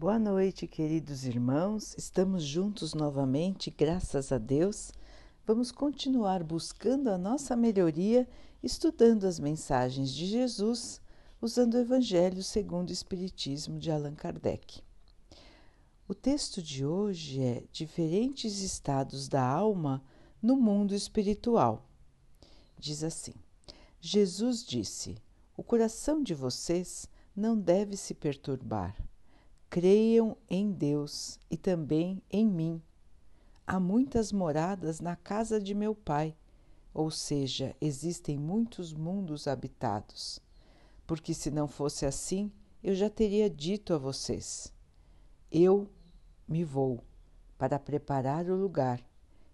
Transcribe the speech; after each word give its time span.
Boa 0.00 0.16
noite, 0.16 0.68
queridos 0.68 1.24
irmãos. 1.24 1.92
Estamos 1.98 2.44
juntos 2.44 2.94
novamente, 2.94 3.68
graças 3.68 4.30
a 4.30 4.38
Deus. 4.38 4.92
Vamos 5.44 5.72
continuar 5.72 6.44
buscando 6.44 7.10
a 7.10 7.18
nossa 7.18 7.56
melhoria, 7.56 8.28
estudando 8.62 9.24
as 9.24 9.40
mensagens 9.40 10.14
de 10.14 10.26
Jesus, 10.26 11.00
usando 11.42 11.74
o 11.74 11.78
Evangelho 11.78 12.44
segundo 12.44 12.90
o 12.90 12.92
Espiritismo 12.92 13.76
de 13.76 13.90
Allan 13.90 14.14
Kardec. 14.14 14.84
O 16.06 16.14
texto 16.14 16.62
de 16.62 16.86
hoje 16.86 17.42
é 17.42 17.64
Diferentes 17.72 18.62
estados 18.62 19.26
da 19.26 19.44
alma 19.44 20.00
no 20.40 20.54
mundo 20.54 20.94
espiritual. 20.94 21.84
Diz 22.78 23.02
assim: 23.02 23.34
Jesus 24.00 24.64
disse: 24.64 25.16
O 25.56 25.64
coração 25.64 26.22
de 26.22 26.34
vocês 26.34 27.08
não 27.34 27.58
deve 27.58 27.96
se 27.96 28.14
perturbar 28.14 29.07
Creiam 29.70 30.34
em 30.48 30.72
Deus 30.72 31.38
e 31.50 31.56
também 31.56 32.22
em 32.30 32.46
mim. 32.46 32.82
Há 33.66 33.78
muitas 33.78 34.32
moradas 34.32 34.98
na 34.98 35.14
casa 35.14 35.60
de 35.60 35.74
meu 35.74 35.94
Pai, 35.94 36.34
ou 36.94 37.10
seja, 37.10 37.76
existem 37.78 38.38
muitos 38.38 38.94
mundos 38.94 39.46
habitados. 39.46 40.40
Porque 41.06 41.34
se 41.34 41.50
não 41.50 41.68
fosse 41.68 42.06
assim, 42.06 42.50
eu 42.82 42.94
já 42.94 43.10
teria 43.10 43.50
dito 43.50 43.92
a 43.92 43.98
vocês: 43.98 44.72
Eu 45.52 45.86
me 46.48 46.64
vou 46.64 47.04
para 47.58 47.78
preparar 47.78 48.48
o 48.48 48.56
lugar, 48.56 49.02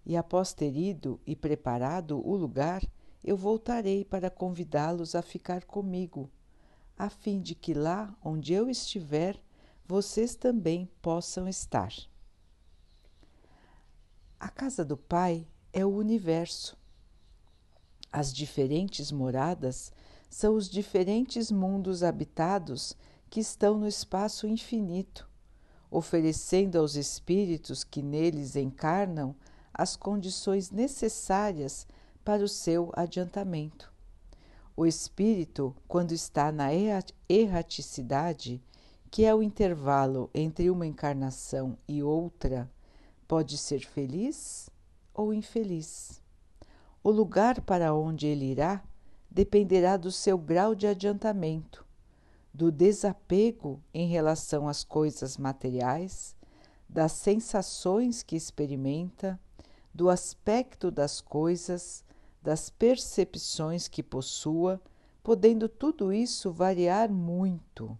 e 0.05 0.15
após 0.15 0.53
ter 0.53 0.77
ido 0.77 1.19
e 1.27 1.35
preparado 1.35 2.25
o 2.25 2.37
lugar, 2.37 2.81
eu 3.21 3.35
voltarei 3.35 4.05
para 4.05 4.29
convidá-los 4.29 5.13
a 5.13 5.21
ficar 5.21 5.65
comigo, 5.65 6.31
a 6.97 7.09
fim 7.09 7.41
de 7.41 7.53
que 7.53 7.73
lá 7.73 8.15
onde 8.23 8.53
eu 8.53 8.69
estiver, 8.69 9.43
vocês 9.87 10.35
também 10.35 10.89
possam 11.01 11.47
estar. 11.47 11.93
A 14.39 14.49
casa 14.49 14.83
do 14.83 14.97
Pai 14.97 15.47
é 15.71 15.85
o 15.85 15.95
universo. 15.95 16.77
As 18.11 18.33
diferentes 18.33 19.11
moradas 19.11 19.91
são 20.29 20.55
os 20.55 20.69
diferentes 20.69 21.51
mundos 21.51 22.03
habitados 22.03 22.95
que 23.29 23.39
estão 23.39 23.77
no 23.77 23.87
espaço 23.87 24.47
infinito, 24.47 25.29
oferecendo 25.91 26.77
aos 26.77 26.95
espíritos 26.95 27.83
que 27.83 28.01
neles 28.01 28.55
encarnam 28.55 29.35
as 29.73 29.95
condições 29.95 30.71
necessárias 30.71 31.87
para 32.23 32.43
o 32.43 32.47
seu 32.47 32.91
adiantamento. 32.93 33.93
O 34.75 34.85
espírito, 34.85 35.75
quando 35.87 36.11
está 36.11 36.51
na 36.51 36.69
erraticidade, 37.29 38.61
que 39.15 39.23
é 39.23 39.33
o 39.33 39.41
intervalo 39.41 40.29
entre 40.33 40.69
uma 40.69 40.85
encarnação 40.85 41.77
e 41.87 42.03
outra, 42.03 42.69
pode 43.25 43.57
ser 43.57 43.79
feliz 43.79 44.69
ou 45.13 45.33
infeliz. 45.33 46.21
O 47.01 47.11
lugar 47.11 47.61
para 47.61 47.95
onde 47.95 48.27
ele 48.27 48.43
irá 48.43 48.83
dependerá 49.31 49.95
do 49.95 50.11
seu 50.11 50.37
grau 50.37 50.75
de 50.75 50.85
adiantamento, 50.85 51.85
do 52.53 52.69
desapego 52.69 53.81
em 53.93 54.05
relação 54.05 54.67
às 54.67 54.83
coisas 54.83 55.37
materiais, 55.37 56.35
das 56.89 57.13
sensações 57.13 58.21
que 58.21 58.35
experimenta, 58.35 59.39
do 59.93 60.09
aspecto 60.09 60.91
das 60.91 61.21
coisas, 61.21 62.03
das 62.41 62.69
percepções 62.69 63.87
que 63.87 64.03
possua, 64.03 64.81
podendo 65.23 65.69
tudo 65.69 66.11
isso 66.11 66.51
variar 66.51 67.09
muito 67.09 67.97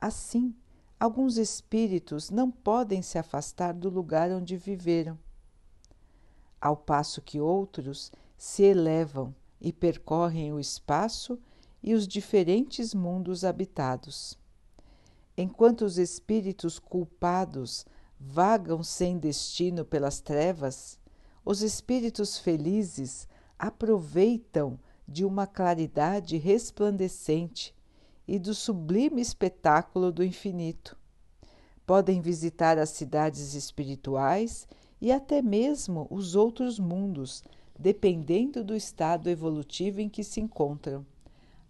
Assim, 0.00 0.54
alguns 1.00 1.36
espíritos 1.36 2.30
não 2.30 2.52
podem 2.52 3.02
se 3.02 3.18
afastar 3.18 3.74
do 3.74 3.90
lugar 3.90 4.30
onde 4.30 4.56
viveram, 4.56 5.18
ao 6.60 6.76
passo 6.76 7.20
que 7.20 7.40
outros 7.40 8.12
se 8.36 8.62
elevam 8.62 9.34
e 9.60 9.72
percorrem 9.72 10.52
o 10.52 10.60
espaço 10.60 11.36
e 11.82 11.94
os 11.94 12.06
diferentes 12.06 12.94
mundos 12.94 13.44
habitados. 13.44 14.38
Enquanto 15.36 15.82
os 15.82 15.98
espíritos 15.98 16.78
culpados 16.78 17.84
vagam 18.20 18.84
sem 18.84 19.18
destino 19.18 19.84
pelas 19.84 20.20
trevas, 20.20 20.96
os 21.44 21.60
espíritos 21.60 22.38
felizes 22.38 23.26
aproveitam 23.58 24.78
de 25.08 25.24
uma 25.24 25.46
claridade 25.46 26.36
resplandecente 26.36 27.74
e 28.28 28.38
do 28.38 28.54
sublime 28.54 29.22
espetáculo 29.22 30.12
do 30.12 30.22
infinito. 30.22 30.94
Podem 31.86 32.20
visitar 32.20 32.76
as 32.78 32.90
cidades 32.90 33.54
espirituais 33.54 34.68
e 35.00 35.10
até 35.10 35.40
mesmo 35.40 36.06
os 36.10 36.36
outros 36.36 36.78
mundos, 36.78 37.42
dependendo 37.78 38.62
do 38.62 38.76
estado 38.76 39.30
evolutivo 39.30 40.02
em 40.02 40.10
que 40.10 40.22
se 40.22 40.40
encontram. 40.40 41.06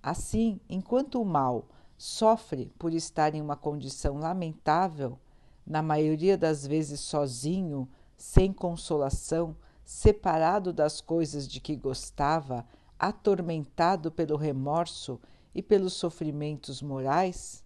Assim, 0.02 0.58
enquanto 0.68 1.22
o 1.22 1.24
mal 1.24 1.68
sofre 1.96 2.72
por 2.76 2.92
estar 2.92 3.36
em 3.36 3.40
uma 3.40 3.56
condição 3.56 4.18
lamentável, 4.18 5.16
na 5.64 5.82
maioria 5.82 6.36
das 6.36 6.66
vezes 6.66 6.98
sozinho, 6.98 7.88
sem 8.16 8.52
consolação, 8.52 9.54
separado 9.84 10.72
das 10.72 11.00
coisas 11.00 11.46
de 11.46 11.60
que 11.60 11.76
gostava, 11.76 12.66
atormentado 12.98 14.10
pelo 14.10 14.36
remorso 14.36 15.20
e 15.54 15.62
pelos 15.62 15.94
sofrimentos 15.94 16.82
morais, 16.82 17.64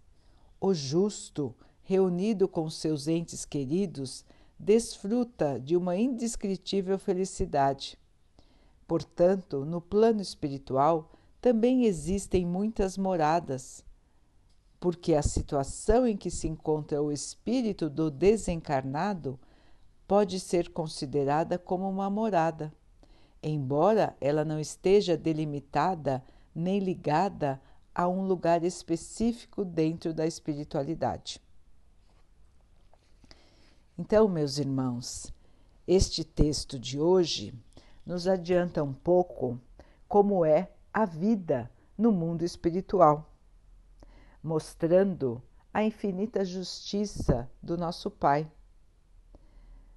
o 0.59 0.73
justo, 0.73 1.53
reunido 1.83 2.47
com 2.47 2.69
seus 2.69 3.07
entes 3.07 3.45
queridos, 3.45 4.25
desfruta 4.57 5.59
de 5.59 5.75
uma 5.75 5.97
indescritível 5.97 6.97
felicidade. 6.97 7.97
Portanto, 8.87 9.65
no 9.65 9.81
plano 9.81 10.21
espiritual 10.21 11.11
também 11.41 11.85
existem 11.85 12.45
muitas 12.45 12.97
moradas, 12.97 13.83
porque 14.79 15.13
a 15.13 15.21
situação 15.21 16.07
em 16.07 16.15
que 16.15 16.31
se 16.31 16.47
encontra 16.47 17.01
o 17.01 17.11
espírito 17.11 17.89
do 17.89 18.09
desencarnado 18.09 19.39
pode 20.07 20.39
ser 20.39 20.69
considerada 20.69 21.57
como 21.57 21.89
uma 21.89 22.09
morada, 22.09 22.73
embora 23.41 24.15
ela 24.21 24.45
não 24.45 24.59
esteja 24.59 25.17
delimitada 25.17 26.23
nem 26.55 26.79
ligada 26.79 27.61
a 27.93 28.07
um 28.07 28.25
lugar 28.25 28.63
específico 28.63 29.63
dentro 29.63 30.13
da 30.13 30.25
espiritualidade. 30.25 31.41
Então, 33.97 34.27
meus 34.27 34.57
irmãos, 34.57 35.31
este 35.87 36.23
texto 36.23 36.79
de 36.79 36.99
hoje 36.99 37.53
nos 38.05 38.27
adianta 38.27 38.81
um 38.81 38.93
pouco 38.93 39.59
como 40.07 40.43
é 40.43 40.71
a 40.91 41.05
vida 41.05 41.69
no 41.97 42.11
mundo 42.11 42.43
espiritual, 42.43 43.29
mostrando 44.41 45.41
a 45.73 45.83
infinita 45.83 46.43
justiça 46.43 47.49
do 47.61 47.77
nosso 47.77 48.09
Pai, 48.09 48.51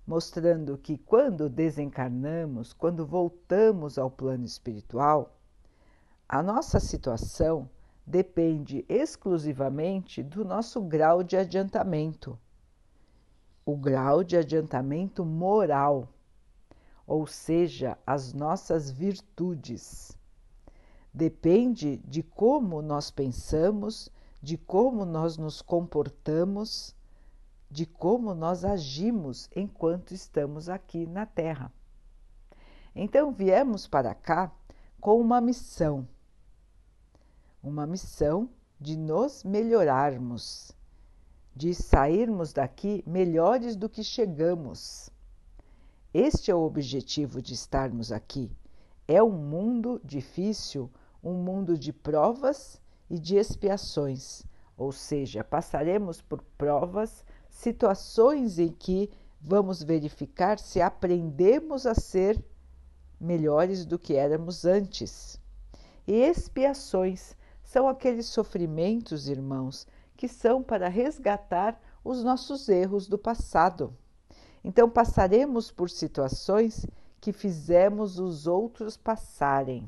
mostrando 0.07 0.77
que 0.77 0.99
quando 0.99 1.49
desencarnamos, 1.49 2.73
quando 2.73 3.07
voltamos 3.07 3.99
ao 3.99 4.11
plano 4.11 4.45
espiritual, 4.45 5.39
a 6.29 6.43
nossa 6.43 6.79
situação 6.79 7.69
depende 8.07 8.85
exclusivamente 8.89 10.23
do 10.23 10.45
nosso 10.45 10.81
grau 10.81 11.25
de 11.25 11.37
adiantamento, 11.37 12.39
o 13.65 13.77
grau 13.77 14.23
de 14.23 14.37
adiantamento 14.37 15.25
moral, 15.25 16.09
ou 17.05 17.27
seja, 17.27 17.99
as 18.07 18.33
nossas 18.33 18.91
virtudes. 18.91 20.17
Depende 21.13 21.97
de 21.99 22.23
como 22.23 22.81
nós 22.81 23.11
pensamos, 23.11 24.09
de 24.41 24.57
como 24.57 25.05
nós 25.05 25.37
nos 25.37 25.61
comportamos, 25.61 26.95
de 27.69 27.87
como 27.87 28.35
nós 28.35 28.65
agimos 28.65 29.51
enquanto 29.57 30.15
estamos 30.15 30.69
aqui 30.69 31.07
na 31.07 31.27
Terra. 31.27 31.73
Então, 32.95 33.33
viemos 33.33 33.89
para 33.89 34.15
cá 34.15 34.53
com 35.01 35.21
uma 35.21 35.41
missão 35.41 36.07
uma 37.67 37.85
missão 37.85 38.49
de 38.81 38.97
nos 38.97 39.43
melhorarmos, 39.43 40.71
de 41.55 41.75
sairmos 41.75 42.53
daqui 42.53 43.03
melhores 43.05 43.75
do 43.75 43.89
que 43.89 44.05
chegamos. 44.05 45.11
Este 46.15 46.49
é 46.53 46.55
o 46.55 46.63
objetivo 46.63 47.43
de 47.43 47.55
estarmos 47.55 48.13
aqui. 48.13 48.53
É 49.09 49.21
um 49.21 49.33
mundo 49.33 50.01
difícil, 50.05 50.89
um 51.23 51.33
mundo 51.35 51.77
de 51.77 51.93
provas 51.93 52.81
e 53.11 53.19
de 53.19 53.35
expiações, 53.35 54.45
ou 54.77 54.93
seja, 54.93 55.43
passaremos 55.43 56.23
por 56.23 56.43
provas, 56.57 57.25
situações 57.51 58.61
em 58.61 58.69
que 58.69 59.11
vamos 59.41 59.83
verificar 59.83 60.61
se 60.61 60.81
aprendemos 60.81 61.85
a 61.85 61.97
ser 61.97 62.41
melhores 63.21 63.85
do 63.85 63.99
que 63.99 64.15
éramos 64.15 64.65
antes, 64.65 65.41
e 66.07 66.13
expiações 66.13 67.35
são 67.77 67.89
aqueles 67.89 68.25
sofrimentos, 68.25 69.29
irmãos, 69.29 69.87
que 70.17 70.27
são 70.27 70.63
para 70.63 70.89
resgatar 70.89 71.79
os 72.03 72.25
nossos 72.25 72.71
erros 72.71 73.07
do 73.07 73.19
passado. 73.19 73.95
Então 74.65 74.89
passaremos 74.89 75.71
por 75.71 75.91
situações 75.91 76.87
que 77.21 77.35
fizemos 77.35 78.19
os 78.19 78.47
outros 78.47 78.97
passarem. 78.97 79.87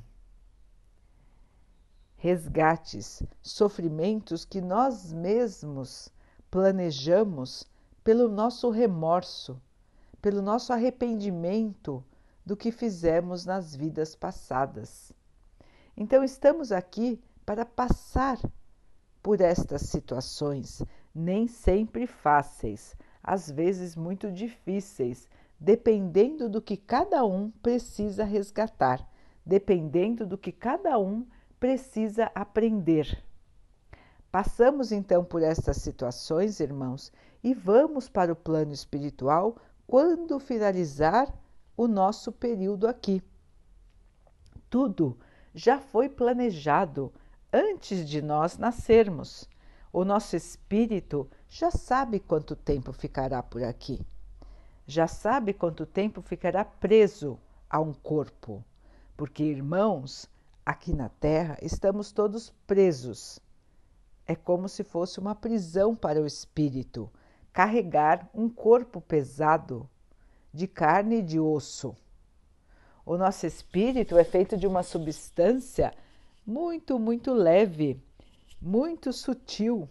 Resgates, 2.15 3.23
sofrimentos 3.41 4.45
que 4.45 4.61
nós 4.61 5.11
mesmos 5.11 6.11
planejamos 6.51 7.65
pelo 8.05 8.29
nosso 8.29 8.69
remorso, 8.69 9.59
pelo 10.21 10.43
nosso 10.43 10.75
arrependimento 10.75 12.05
do 12.45 12.55
que 12.55 12.71
fizemos 12.71 13.47
nas 13.47 13.75
vidas 13.75 14.15
passadas. 14.15 15.11
Então, 15.97 16.23
estamos 16.23 16.71
aqui 16.71 17.19
para 17.49 17.65
passar 17.65 18.39
por 19.23 19.41
estas 19.41 19.81
situações, 19.81 20.83
nem 21.15 21.49
sempre 21.49 22.07
fáceis, 22.07 22.95
às 23.23 23.51
vezes 23.51 23.97
muito 23.97 24.31
difíceis, 24.31 25.27
dependendo 25.59 26.47
do 26.47 26.61
que 26.61 26.77
cada 26.77 27.25
um 27.25 27.51
precisa 27.63 28.23
resgatar, 28.23 29.03
dependendo 29.47 30.27
do 30.27 30.37
que 30.37 30.53
cada 30.53 30.99
um 30.99 31.27
precisa 31.59 32.31
aprender. 32.35 33.25
Passamos 34.31 34.93
então 34.93 35.25
por 35.25 35.41
estas 35.41 35.79
situações, 35.79 36.61
irmãos, 36.61 37.11
e 37.43 37.55
vamos 37.55 38.11
para 38.11 38.31
o 38.31 38.37
plano 38.37 38.75
espiritual 38.75 39.57
quando 39.87 40.39
finalizar 40.39 41.35
o 41.75 41.89
nosso 41.89 42.31
período 42.31 42.87
aqui. 42.87 43.23
Tudo 44.69 45.19
já 45.55 45.79
foi 45.79 46.11
planejado 46.11 47.11
antes 47.53 48.09
de 48.09 48.21
nós 48.21 48.59
nascermos. 48.59 49.49
O 49.93 50.05
nosso 50.05 50.37
espírito 50.37 51.29
já 51.49 51.71
sabe 51.71 52.21
quanto 52.21 52.55
tempo 52.55 52.93
ficará 52.93 53.43
por 53.43 53.63
aqui. 53.63 54.01
Já 54.87 55.07
sabe 55.07 55.53
quanto 55.53 55.87
tempo 55.87 56.21
ficará 56.21 56.65
preso 56.65 57.39
a 57.69 57.81
um 57.81 57.93
corpo. 57.93 58.65
Porque, 59.17 59.43
irmãos, 59.43 60.29
aqui 60.65 60.93
na 60.93 61.09
Terra 61.09 61.59
estamos 61.63 62.13
todos 62.13 62.51
presos. 62.67 63.41
É 64.27 64.35
como 64.35 64.69
se 64.69 64.85
fosse 64.85 65.19
uma 65.19 65.35
prisão 65.35 65.97
para 65.97 66.21
o 66.21 66.27
espírito 66.27 67.11
carregar 67.53 68.29
um 68.33 68.49
corpo 68.49 69.01
pesado 69.01 69.89
de 70.53 70.69
carne 70.69 71.17
e 71.17 71.23
de 71.23 71.41
osso. 71.41 71.97
O 73.05 73.17
nosso 73.17 73.47
espírito 73.47 74.19
é 74.19 74.25
feito 74.25 74.57
de 74.57 74.67
uma 74.67 74.83
substância 74.83 75.93
muito, 76.49 76.99
muito 76.99 77.35
leve, 77.35 78.03
muito 78.59 79.13
sutil. 79.13 79.87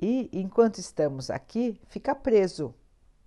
E 0.00 0.30
enquanto 0.32 0.78
estamos 0.78 1.30
aqui, 1.30 1.80
fica 1.88 2.14
preso 2.14 2.72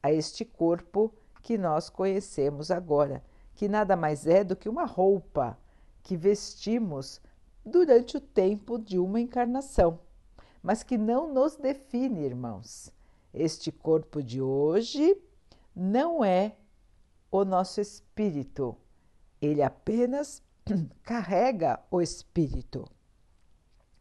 a 0.01 0.09
este 0.09 0.45
corpo 0.45 1.13
que 1.41 1.57
nós 1.57 1.89
conhecemos 1.89 2.71
agora, 2.71 3.21
que 3.53 3.67
nada 3.67 3.97
mais 3.97 4.25
é 4.25 4.45
do 4.45 4.55
que 4.55 4.69
uma 4.69 4.85
roupa 4.85 5.59
que 6.03 6.15
vestimos 6.15 7.19
durante 7.65 8.15
o 8.15 8.21
tempo 8.21 8.79
de 8.79 8.97
uma 8.97 9.19
encarnação, 9.19 9.99
mas 10.63 10.83
que 10.83 10.97
não 10.97 11.33
nos 11.33 11.57
define, 11.57 12.21
irmãos. 12.21 12.93
Este 13.33 13.73
corpo 13.73 14.23
de 14.23 14.41
hoje 14.41 15.21
não 15.75 16.23
é 16.23 16.55
o 17.29 17.43
nosso 17.43 17.81
espírito, 17.81 18.77
ele 19.41 19.61
apenas 19.61 20.41
carrega 21.03 21.79
o 21.89 22.01
espírito 22.01 22.87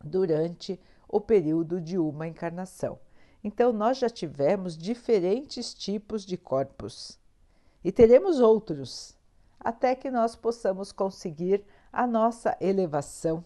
durante 0.03 0.81
o 1.09 1.21
período 1.21 1.81
de 1.81 1.99
uma 1.99 2.27
encarnação. 2.27 2.99
Então, 3.43 3.73
nós 3.73 3.99
já 3.99 4.09
tivemos 4.09 4.77
diferentes 4.77 5.73
tipos 5.73 6.25
de 6.25 6.37
corpos 6.37 7.19
e 7.85 7.93
teremos 7.93 8.41
outros 8.41 9.17
até 9.61 9.95
que 9.95 10.11
nós 10.11 10.35
possamos 10.37 10.93
conseguir 10.93 11.65
a 11.93 12.07
nossa 12.07 12.57
elevação, 12.61 13.45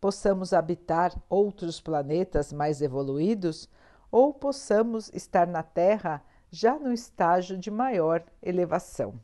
possamos 0.00 0.52
habitar 0.52 1.14
outros 1.28 1.80
planetas 1.80 2.52
mais 2.52 2.80
evoluídos 2.80 3.68
ou 4.10 4.32
possamos 4.32 5.10
estar 5.12 5.46
na 5.46 5.62
Terra 5.62 6.22
já 6.50 6.78
no 6.78 6.92
estágio 6.92 7.58
de 7.58 7.70
maior 7.70 8.24
elevação. 8.42 9.20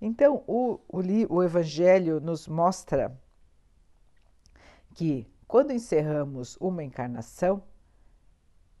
Então, 0.00 0.42
o, 0.46 0.80
o, 0.88 1.00
o 1.30 1.42
Evangelho 1.42 2.20
nos 2.20 2.46
mostra 2.46 3.16
que 4.94 5.26
quando 5.46 5.72
encerramos 5.72 6.56
uma 6.60 6.82
encarnação, 6.82 7.62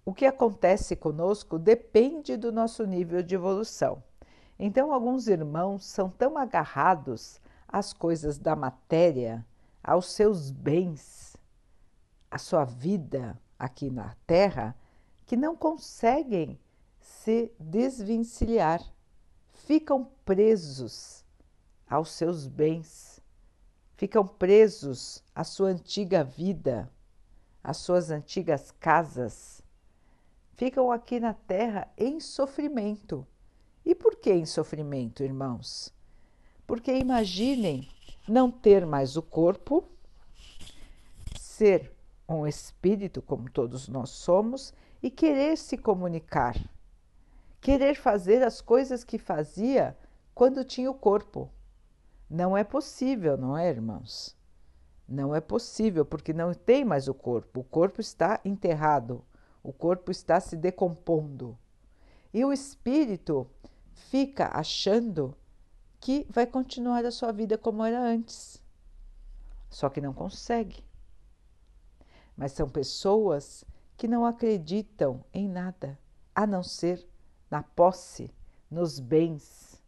o 0.04 0.12
que 0.12 0.26
acontece 0.26 0.94
conosco 0.94 1.58
depende 1.58 2.36
do 2.36 2.52
nosso 2.52 2.84
nível 2.84 3.22
de 3.22 3.34
evolução. 3.34 4.02
Então, 4.58 4.92
alguns 4.92 5.26
irmãos 5.26 5.84
são 5.86 6.10
tão 6.10 6.36
agarrados 6.36 7.40
às 7.66 7.92
coisas 7.92 8.38
da 8.38 8.54
matéria, 8.54 9.44
aos 9.82 10.12
seus 10.12 10.50
bens, 10.50 11.36
à 12.30 12.38
sua 12.38 12.64
vida 12.64 13.40
aqui 13.58 13.90
na 13.90 14.14
Terra, 14.26 14.76
que 15.26 15.36
não 15.36 15.56
conseguem 15.56 16.58
se 17.00 17.52
desvencilhar, 17.58 18.80
ficam 19.66 20.10
presos 20.24 21.24
aos 21.88 22.10
seus 22.10 22.46
bens, 22.46 23.20
ficam 23.96 24.26
presos 24.26 25.22
à 25.34 25.42
sua 25.42 25.68
antiga 25.68 26.22
vida, 26.22 26.90
às 27.62 27.78
suas 27.78 28.10
antigas 28.10 28.70
casas, 28.72 29.62
ficam 30.54 30.92
aqui 30.92 31.18
na 31.18 31.32
terra 31.32 31.90
em 31.96 32.20
sofrimento. 32.20 33.26
E 33.84 33.94
por 33.94 34.16
que 34.16 34.32
em 34.32 34.46
sofrimento, 34.46 35.22
irmãos? 35.22 35.92
Porque 36.66 36.92
imaginem 36.92 37.88
não 38.28 38.50
ter 38.50 38.86
mais 38.86 39.16
o 39.16 39.22
corpo, 39.22 39.84
ser 41.38 41.92
um 42.28 42.46
espírito, 42.46 43.20
como 43.20 43.50
todos 43.50 43.88
nós 43.88 44.10
somos, 44.10 44.72
e 45.02 45.10
querer 45.10 45.56
se 45.56 45.76
comunicar, 45.76 46.54
querer 47.64 47.94
fazer 47.94 48.42
as 48.42 48.60
coisas 48.60 49.02
que 49.02 49.16
fazia 49.16 49.96
quando 50.34 50.62
tinha 50.62 50.90
o 50.90 50.94
corpo. 50.94 51.50
Não 52.28 52.54
é 52.54 52.62
possível, 52.62 53.38
não 53.38 53.56
é, 53.56 53.70
irmãos? 53.70 54.36
Não 55.08 55.34
é 55.34 55.40
possível, 55.40 56.04
porque 56.04 56.34
não 56.34 56.52
tem 56.52 56.84
mais 56.84 57.08
o 57.08 57.14
corpo. 57.14 57.60
O 57.60 57.64
corpo 57.64 58.02
está 58.02 58.38
enterrado, 58.44 59.24
o 59.62 59.72
corpo 59.72 60.10
está 60.10 60.38
se 60.40 60.58
decompondo. 60.58 61.56
E 62.34 62.44
o 62.44 62.52
espírito 62.52 63.50
fica 63.94 64.50
achando 64.52 65.34
que 65.98 66.26
vai 66.28 66.46
continuar 66.46 67.06
a 67.06 67.10
sua 67.10 67.32
vida 67.32 67.56
como 67.56 67.82
era 67.82 67.98
antes. 67.98 68.62
Só 69.70 69.88
que 69.88 70.02
não 70.02 70.12
consegue. 70.12 70.84
Mas 72.36 72.52
são 72.52 72.68
pessoas 72.68 73.64
que 73.96 74.06
não 74.06 74.26
acreditam 74.26 75.24
em 75.32 75.48
nada 75.48 75.98
a 76.34 76.46
não 76.46 76.62
ser 76.62 77.08
na 77.50 77.62
posse, 77.62 78.32
nos 78.70 78.98
bens, 78.98 79.82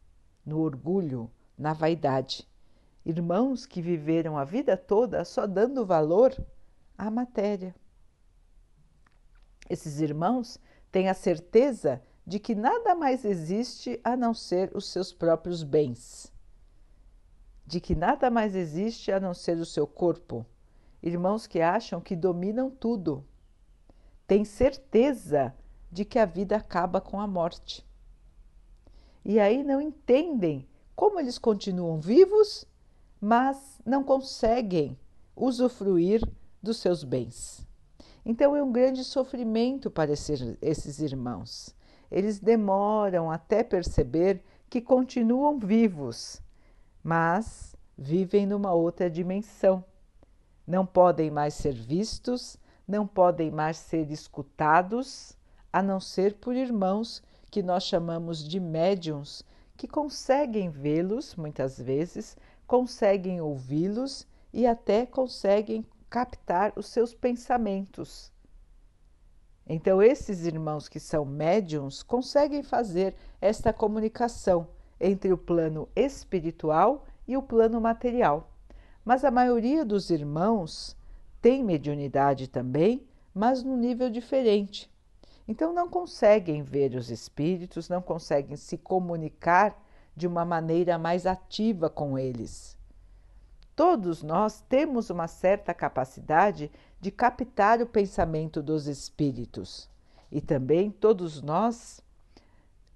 no 0.45 0.61
orgulho, 0.61 1.31
na 1.59 1.73
vaidade. 1.73 2.49
Irmãos 3.05 3.67
que 3.67 3.81
viveram 3.81 4.37
a 4.37 4.45
vida 4.45 4.77
toda 4.77 5.25
só 5.25 5.47
dando 5.47 5.87
valor 5.87 6.37
à 6.97 7.11
matéria. 7.11 7.75
Esses 9.69 10.01
irmãos 10.01 10.59
têm 10.91 11.09
a 11.09 11.15
certeza 11.15 12.03
de 12.27 12.39
que 12.39 12.55
nada 12.55 12.95
mais 12.95 13.25
existe 13.25 14.01
a 14.03 14.17
não 14.17 14.35
ser 14.35 14.71
os 14.75 14.89
seus 14.89 15.13
próprios 15.13 15.63
bens, 15.63 16.33
de 17.65 17.81
que 17.81 17.95
nada 17.95 18.31
mais 18.31 18.55
existe 18.55 19.13
a 19.13 19.21
não 19.21 19.33
ser 19.33 19.57
o 19.59 19.67
seu 19.67 19.87
corpo. 19.87 20.45
Irmãos 21.03 21.47
que 21.47 21.61
acham 21.61 22.01
que 22.01 22.17
dominam 22.17 22.71
tudo 22.71 23.25
têm 24.27 24.45
certeza 24.45 25.55
de 25.91 26.05
que 26.05 26.19
a 26.19 26.25
vida 26.25 26.57
acaba 26.57 27.01
com 27.01 27.21
a 27.21 27.27
morte. 27.27 27.87
E 29.25 29.41
aí 29.41 29.63
não 29.65 29.81
entendem 29.81 30.69
como 30.95 31.19
eles 31.19 31.39
continuam 31.39 32.01
vivos, 32.01 32.65
mas 33.21 33.81
não 33.85 34.05
conseguem 34.05 34.99
usufruir 35.35 36.23
dos 36.63 36.79
seus 36.79 37.05
bens. 37.05 37.67
Então 38.25 38.57
é 38.57 38.63
um 38.63 38.73
grande 38.73 39.05
sofrimento 39.05 39.91
para 39.91 40.11
esses 40.13 40.99
irmãos. 41.01 41.75
Eles 42.11 42.41
demoram 42.41 43.31
até 43.31 43.63
perceber 43.63 44.43
que 44.69 44.81
continuam 44.81 45.59
vivos, 45.59 46.41
mas 47.03 47.77
vivem 47.97 48.47
numa 48.47 48.73
outra 48.73 49.11
dimensão. 49.11 49.85
Não 50.67 50.85
podem 50.85 51.31
mais 51.31 51.55
ser 51.55 51.75
vistos, 51.75 52.57
não 52.87 53.07
podem 53.07 53.51
mais 53.51 53.77
ser 53.77 54.11
escutados, 54.11 55.36
a 55.77 55.83
não 55.83 56.01
ser 56.01 56.37
por 56.37 56.57
irmãos 56.57 57.23
que 57.51 57.63
nós 57.63 57.83
chamamos 57.83 58.43
de 58.43 58.59
médiums, 58.59 59.45
que 59.77 59.87
conseguem 59.87 60.71
vê-los 60.71 61.37
muitas 61.37 61.79
vezes, 61.79 62.35
conseguem 62.67 63.43
ouvi-los 63.43 64.27
e 64.55 64.67
até 64.67 65.05
conseguem 65.05 65.85
captar 66.09 66.73
os 66.77 66.87
seus 66.87 67.13
pensamentos. 67.13 68.33
Então, 69.67 70.01
esses 70.01 70.47
irmãos 70.47 70.89
que 70.89 70.99
são 70.99 71.27
médiums 71.27 72.03
conseguem 72.03 72.63
fazer 72.63 73.15
esta 73.39 73.71
comunicação 73.71 74.69
entre 74.99 75.31
o 75.31 75.37
plano 75.37 75.91
espiritual 75.95 77.05
e 77.29 77.37
o 77.37 77.43
plano 77.43 77.83
material. 77.83 78.51
Mas 79.05 79.27
a 79.27 79.31
maioria 79.31 79.85
dos 79.85 80.09
irmãos 80.09 80.97
tem 81.43 81.63
mediunidade 81.63 82.49
também, 82.49 83.07
mas 83.35 83.63
num 83.63 83.77
nível 83.77 84.09
diferente. 84.09 84.91
Então 85.49 85.73
não 85.73 85.89
conseguem 85.89 86.63
ver 86.63 86.95
os 86.95 87.11
espíritos, 87.11 87.89
não 87.89 88.03
conseguem 88.03 88.57
se 88.57 88.77
comunicar 88.77 89.81
de 90.17 90.27
uma 90.27 90.45
maneira 90.45 90.99
mais 90.99 91.27
ativa 91.27 91.89
com 91.89 92.19
eles. 92.19 92.77
Todos 93.77 94.23
nós 94.23 94.63
temos 94.69 95.11
uma 95.11 95.29
certa 95.29 95.75
capacidade 95.75 96.71
de 97.01 97.11
captar 97.11 97.83
o 97.83 97.87
pensamento 97.87 98.63
dos 98.63 98.87
espíritos 98.87 99.89
e 100.33 100.41
também 100.41 100.91
todos 100.91 101.43
nós, 101.43 102.01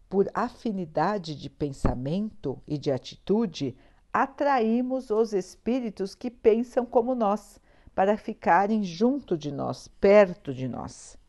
por 0.08 0.28
afinidade 0.34 1.36
de 1.36 1.48
pensamento 1.48 2.60
e 2.66 2.76
de 2.76 2.90
atitude, 2.90 3.76
atraímos 4.12 5.10
os 5.10 5.32
espíritos 5.32 6.14
que 6.14 6.30
pensam 6.30 6.84
como 6.84 7.14
nós, 7.14 7.60
para 7.94 8.16
ficarem 8.16 8.82
junto 8.82 9.36
de 9.36 9.52
nós, 9.52 9.86
perto 9.86 10.54
de 10.54 10.66
nós. 10.66 11.19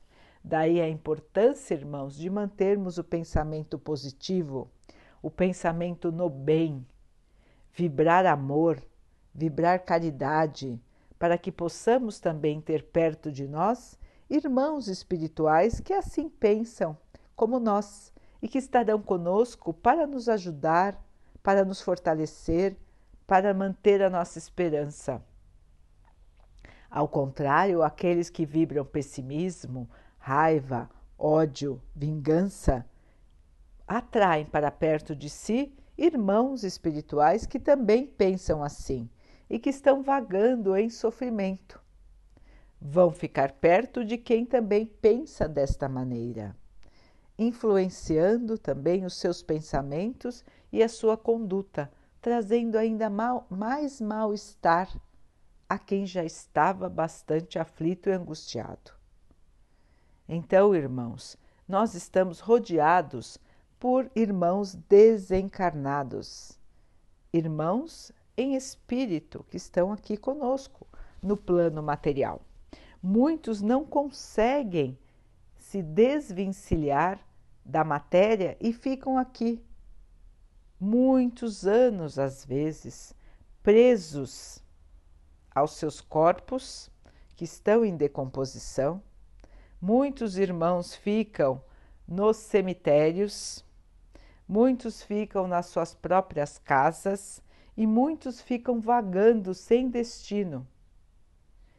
Daí 0.43 0.81
a 0.81 0.89
importância, 0.89 1.75
irmãos, 1.75 2.15
de 2.15 2.29
mantermos 2.29 2.97
o 2.97 3.03
pensamento 3.03 3.77
positivo, 3.77 4.69
o 5.21 5.29
pensamento 5.29 6.11
no 6.11 6.29
bem, 6.29 6.85
vibrar 7.73 8.25
amor, 8.25 8.81
vibrar 9.33 9.79
caridade, 9.79 10.81
para 11.19 11.37
que 11.37 11.51
possamos 11.51 12.19
também 12.19 12.59
ter 12.59 12.83
perto 12.83 13.31
de 13.31 13.47
nós 13.47 13.99
irmãos 14.29 14.87
espirituais 14.87 15.79
que 15.79 15.93
assim 15.93 16.29
pensam 16.29 16.97
como 17.35 17.59
nós 17.59 18.13
e 18.41 18.47
que 18.47 18.57
estarão 18.57 19.01
conosco 19.01 19.73
para 19.73 20.07
nos 20.07 20.27
ajudar, 20.27 20.99
para 21.43 21.63
nos 21.63 21.81
fortalecer, 21.81 22.75
para 23.27 23.53
manter 23.53 24.01
a 24.01 24.09
nossa 24.09 24.39
esperança. 24.39 25.21
Ao 26.89 27.07
contrário, 27.07 27.83
aqueles 27.83 28.29
que 28.29 28.45
vibram 28.45 28.83
pessimismo, 28.83 29.89
raiva, 30.21 30.87
ódio, 31.17 31.81
vingança, 31.95 32.85
atraem 33.87 34.45
para 34.45 34.69
perto 34.69 35.15
de 35.15 35.27
si 35.27 35.75
irmãos 35.97 36.63
espirituais 36.63 37.47
que 37.47 37.59
também 37.59 38.05
pensam 38.05 38.63
assim 38.63 39.09
e 39.49 39.57
que 39.57 39.71
estão 39.71 40.03
vagando 40.03 40.77
em 40.77 40.91
sofrimento. 40.91 41.81
Vão 42.79 43.11
ficar 43.11 43.53
perto 43.53 44.05
de 44.05 44.15
quem 44.15 44.45
também 44.45 44.85
pensa 44.85 45.49
desta 45.49 45.89
maneira, 45.89 46.55
influenciando 47.37 48.59
também 48.59 49.05
os 49.05 49.15
seus 49.15 49.41
pensamentos 49.41 50.45
e 50.71 50.83
a 50.83 50.87
sua 50.87 51.17
conduta, 51.17 51.91
trazendo 52.21 52.77
ainda 52.77 53.09
mal, 53.09 53.47
mais 53.49 53.99
mal-estar 53.99 54.87
a 55.67 55.79
quem 55.79 56.05
já 56.05 56.23
estava 56.23 56.87
bastante 56.87 57.57
aflito 57.57 58.07
e 58.07 58.11
angustiado. 58.11 59.00
Então, 60.27 60.75
irmãos, 60.75 61.37
nós 61.67 61.93
estamos 61.93 62.39
rodeados 62.39 63.37
por 63.79 64.09
irmãos 64.15 64.75
desencarnados, 64.87 66.59
irmãos 67.33 68.11
em 68.37 68.55
espírito 68.55 69.45
que 69.49 69.57
estão 69.57 69.91
aqui 69.91 70.17
conosco 70.17 70.87
no 71.21 71.35
plano 71.35 71.81
material. 71.81 72.41
Muitos 73.01 73.61
não 73.61 73.83
conseguem 73.83 74.97
se 75.57 75.81
desvencilhar 75.81 77.19
da 77.65 77.83
matéria 77.83 78.57
e 78.59 78.73
ficam 78.73 79.17
aqui 79.17 79.63
muitos 80.79 81.65
anos, 81.65 82.17
às 82.17 82.43
vezes, 82.43 83.15
presos 83.61 84.63
aos 85.53 85.73
seus 85.73 86.01
corpos 86.01 86.89
que 87.35 87.43
estão 87.43 87.85
em 87.85 87.95
decomposição 87.95 89.01
Muitos 89.83 90.37
irmãos 90.37 90.93
ficam 90.93 91.59
nos 92.07 92.37
cemitérios, 92.37 93.65
muitos 94.47 95.01
ficam 95.01 95.47
nas 95.47 95.65
suas 95.65 95.95
próprias 95.95 96.59
casas 96.59 97.41
e 97.75 97.87
muitos 97.87 98.39
ficam 98.39 98.79
vagando 98.79 99.55
sem 99.55 99.89
destino, 99.89 100.67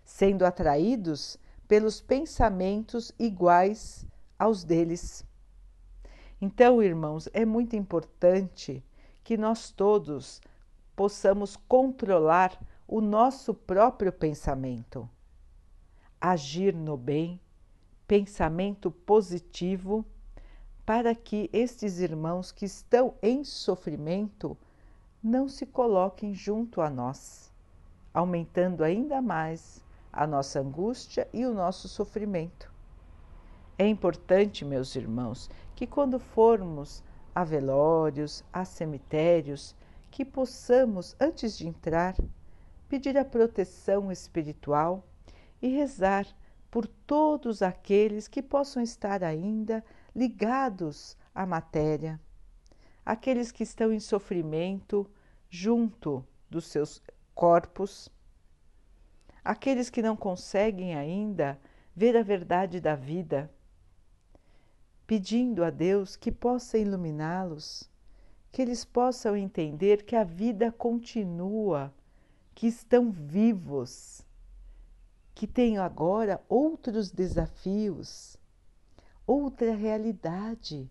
sendo 0.05 0.45
atraídos 0.45 1.39
pelos 1.69 2.01
pensamentos 2.01 3.13
iguais 3.21 4.05
aos 4.37 4.65
deles. 4.65 5.25
Então, 6.41 6.83
irmãos, 6.83 7.29
é 7.33 7.45
muito 7.45 7.77
importante 7.77 8.85
que 9.23 9.37
nós 9.37 9.71
todos 9.71 10.43
possamos 10.97 11.55
controlar 11.69 12.61
o 12.89 13.01
nosso 13.01 13.55
próprio 13.55 14.13
pensamento, 14.13 15.09
agir 16.21 16.75
no 16.75 16.97
bem 16.97 17.41
pensamento 18.13 18.91
positivo 18.91 20.05
para 20.85 21.15
que 21.15 21.49
estes 21.51 21.99
irmãos 21.99 22.53
que 22.53 22.67
estão 22.67 23.15
em 23.23 23.43
sofrimento 23.43 24.55
não 25.23 25.49
se 25.49 25.65
coloquem 25.65 26.35
junto 26.35 26.83
a 26.83 26.91
nós, 26.91 27.51
aumentando 28.13 28.85
ainda 28.85 29.23
mais 29.23 29.83
a 30.13 30.27
nossa 30.27 30.61
angústia 30.61 31.27
e 31.33 31.47
o 31.47 31.55
nosso 31.55 31.89
sofrimento. 31.89 32.71
É 33.79 33.89
importante, 33.89 34.63
meus 34.63 34.95
irmãos, 34.95 35.49
que 35.75 35.87
quando 35.87 36.19
formos 36.19 37.03
a 37.35 37.45
velórios, 37.45 38.45
a 38.53 38.63
cemitérios, 38.67 39.75
que 40.11 40.23
possamos, 40.23 41.17
antes 41.19 41.57
de 41.57 41.67
entrar, 41.67 42.15
pedir 42.91 43.17
a 43.17 43.25
proteção 43.25 44.13
espiritual 44.13 45.03
e 45.63 45.69
rezar 45.69 46.27
por 46.73 46.87
todos 46.87 47.61
aqueles 47.61 48.27
que 48.27 48.43
possam 48.43 48.83
estar 48.83 49.23
ainda 49.23 49.85
ligados 50.17 51.19
à 51.35 51.45
matéria, 51.45 52.19
aqueles 53.05 53.53
que 53.53 53.63
estão 53.63 53.93
em 53.93 54.01
sofrimento 54.01 55.07
junto 55.51 56.27
dos 56.49 56.65
seus 56.65 57.03
corpos, 57.35 58.09
aqueles 59.45 59.91
que 59.91 60.01
não 60.01 60.17
conseguem 60.17 60.95
ainda 60.95 61.61
ver 61.95 62.17
a 62.17 62.23
verdade 62.23 62.81
da 62.81 62.97
vida, 62.97 63.53
pedindo 65.07 65.63
a 65.63 65.69
Deus 65.69 66.17
que 66.17 66.33
possa 66.33 66.79
iluminá-los, 66.79 67.87
que 68.51 68.63
eles 68.63 68.83
possam 68.83 69.37
entender 69.37 70.07
que 70.07 70.17
a 70.17 70.25
vida 70.25 70.73
continua, 70.73 71.93
que 72.55 72.67
estão 72.67 73.11
vivos 73.11 74.25
que 75.35 75.47
tenho 75.47 75.83
agora 75.83 76.41
outros 76.49 77.11
desafios, 77.11 78.37
outra 79.27 79.75
realidade, 79.75 80.91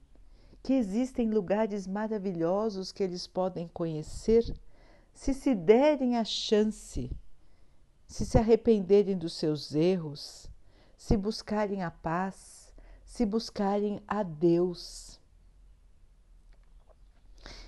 que 0.63 0.74
existem 0.74 1.29
lugares 1.29 1.88
maravilhosos 1.88 2.91
que 2.91 3.03
eles 3.03 3.27
podem 3.27 3.67
conhecer 3.67 4.43
se 5.13 5.33
se 5.33 5.53
derem 5.53 6.17
a 6.17 6.24
chance, 6.24 7.12
se 8.07 8.25
se 8.25 8.38
arrependerem 8.38 9.17
dos 9.17 9.33
seus 9.33 9.74
erros, 9.75 10.50
se 10.98 11.17
buscarem 11.17 11.83
a 11.83 11.91
paz, 11.91 12.74
se 13.05 13.25
buscarem 13.25 14.01
a 14.07 14.24
Deus. 14.24 15.19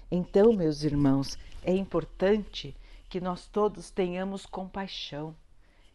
Então, 0.09 0.53
meus 0.53 0.83
irmãos, 0.83 1.37
é 1.63 1.73
importante 1.73 2.75
que 3.09 3.19
nós 3.19 3.47
todos 3.47 3.89
tenhamos 3.89 4.45
compaixão 4.45 5.35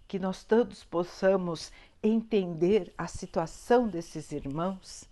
que 0.09 0.19
nós 0.19 0.43
todos 0.43 0.83
possamos 0.83 1.71
entender 2.03 2.93
a 2.97 3.07
situação 3.07 3.87
desses 3.87 4.33
irmãos 4.33 5.07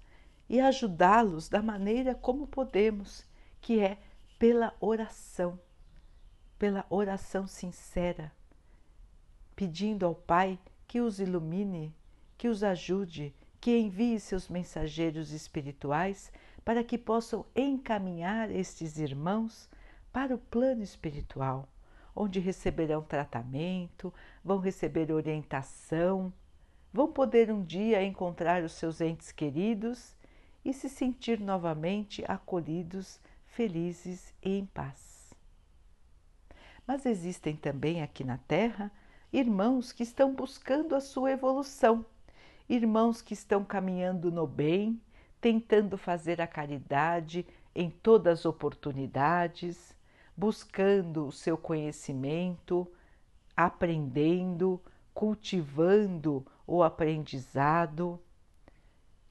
e 0.49 0.59
ajudá-los 0.59 1.51
da 1.51 1.61
maneira 1.61 2.15
como 2.15 2.47
podemos, 2.47 3.27
que 3.61 3.79
é 3.79 3.99
pela 4.39 4.75
oração, 4.81 5.61
pela 6.59 6.87
oração 6.89 7.47
sincera, 7.47 8.33
pedindo 9.55 10.07
ao 10.07 10.15
Pai 10.15 10.59
que 10.89 11.01
os 11.01 11.21
ilumine, 11.21 11.95
que 12.39 12.49
os 12.49 12.65
ajude, 12.65 13.35
que 13.61 13.77
envie 13.77 14.19
seus 14.19 14.49
mensageiros 14.49 15.31
espirituais 15.31 16.33
para 16.65 16.83
que 16.83 16.97
possam 16.97 17.45
encaminhar 17.55 18.51
estes 18.51 18.99
irmãos 18.99 19.69
para 20.11 20.35
o 20.35 20.39
plano 20.39 20.83
espiritual 20.83 21.69
onde 22.17 22.41
receberão 22.41 23.03
tratamento, 23.03 24.13
vão 24.43 24.59
receber 24.59 25.13
orientação, 25.13 26.33
vão 26.93 27.13
poder 27.13 27.53
um 27.53 27.63
dia 27.63 28.03
encontrar 28.03 28.65
os 28.65 28.73
seus 28.73 29.01
entes 29.01 29.31
queridos 29.31 30.17
e 30.65 30.73
se 30.73 30.89
sentir 30.89 31.39
novamente 31.39 32.25
acolhidos, 32.27 33.21
felizes 33.47 34.35
e 34.43 34.59
em 34.59 34.67
paz. 34.67 35.35
Mas 36.87 37.05
existem 37.05 37.55
também 37.55 38.03
aqui 38.03 38.25
na 38.25 38.39
Terra 38.39 38.91
irmãos 39.33 39.93
que 39.93 40.03
estão 40.03 40.35
buscando 40.35 40.95
a 40.95 41.01
sua 41.01 41.33
evolução 41.33 42.05
irmãos 42.69 43.23
que 43.23 43.35
estão 43.35 43.65
caminhando 43.65 44.31
no 44.31 44.47
bem, 44.47 45.01
tentando 45.41 45.97
fazer 45.97 46.41
a 46.41 46.47
caridade 46.47 47.47
em 47.75 47.91
todas 47.91 48.41
as 48.41 48.47
oportunidades, 48.47 49.95
buscando 50.37 51.27
o 51.27 51.33
seu 51.33 51.57
conhecimento, 51.57 52.87
aprendendo, 53.57 54.81
cultivando 55.15 56.47
o 56.67 56.83
aprendizado 56.83 58.21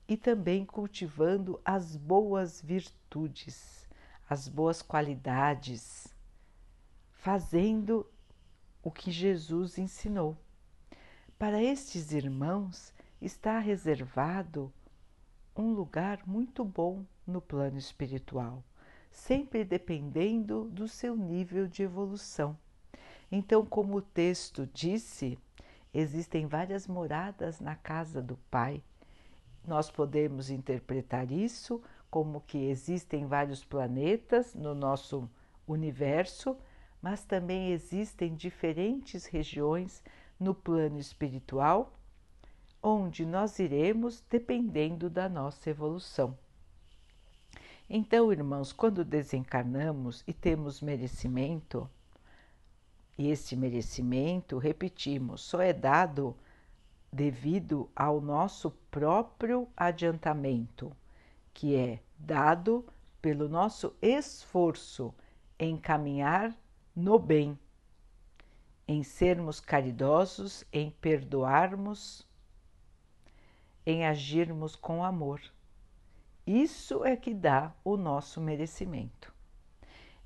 e 0.07 0.17
também 0.17 0.65
cultivando 0.65 1.59
as 1.63 1.95
boas 1.95 2.61
virtudes, 2.61 3.87
as 4.29 4.47
boas 4.47 4.81
qualidades, 4.81 6.13
fazendo 7.11 8.09
o 8.81 8.89
que 8.89 9.11
Jesus 9.11 9.77
ensinou. 9.77 10.37
Para 11.37 11.61
estes 11.61 12.11
irmãos 12.11 12.93
está 13.21 13.59
reservado 13.59 14.71
um 15.55 15.71
lugar 15.73 16.21
muito 16.25 16.63
bom 16.63 17.05
no 17.25 17.41
plano 17.41 17.77
espiritual, 17.77 18.63
sempre 19.15 19.63
dependendo 19.63 20.65
do 20.65 20.87
seu 20.87 21.15
nível 21.15 21.67
de 21.67 21.83
evolução. 21.83 22.55
Então, 23.31 23.65
como 23.65 23.97
o 23.97 24.01
texto 24.01 24.69
disse, 24.73 25.39
existem 25.93 26.45
várias 26.45 26.85
moradas 26.85 27.59
na 27.61 27.75
casa 27.75 28.21
do 28.21 28.37
Pai. 28.51 28.83
Nós 29.65 29.89
podemos 29.89 30.49
interpretar 30.49 31.31
isso 31.31 31.81
como 32.11 32.41
que 32.41 32.57
existem 32.65 33.25
vários 33.25 33.63
planetas 33.63 34.53
no 34.53 34.75
nosso 34.75 35.27
universo, 35.65 36.55
mas 37.01 37.23
também 37.23 37.71
existem 37.71 38.35
diferentes 38.35 39.25
regiões 39.25 40.03
no 40.39 40.53
plano 40.53 40.99
espiritual, 40.99 41.93
onde 42.83 43.25
nós 43.25 43.57
iremos 43.59 44.21
dependendo 44.29 45.09
da 45.09 45.27
nossa 45.27 45.69
evolução. 45.69 46.37
Então, 47.89 48.31
irmãos, 48.31 48.73
quando 48.73 49.05
desencarnamos 49.05 50.23
e 50.27 50.33
temos 50.33 50.81
merecimento, 50.81 51.89
e 53.17 53.29
este 53.29 53.55
merecimento, 53.55 54.57
repetimos, 54.57 55.41
só 55.41 55.61
é 55.61 55.71
dado 55.71 56.35
devido 57.11 57.89
ao 57.95 58.19
nosso 58.19 58.71
próprio 58.91 59.69
adiantamento, 59.77 60.91
que 61.53 61.75
é 61.75 62.01
dado 62.17 62.85
pelo 63.21 63.47
nosso 63.47 63.95
esforço 64.01 65.13
em 65.57 65.77
caminhar 65.77 66.53
no 66.95 67.17
bem 67.17 67.57
em 68.87 69.03
sermos 69.03 69.59
caridosos, 69.59 70.63
em 70.71 70.91
perdoarmos, 70.91 72.27
em 73.85 74.05
agirmos 74.05 74.75
com 74.75 75.03
amor. 75.03 75.41
Isso 76.45 77.03
é 77.03 77.15
que 77.15 77.33
dá 77.33 77.73
o 77.83 77.97
nosso 77.97 78.39
merecimento. 78.39 79.33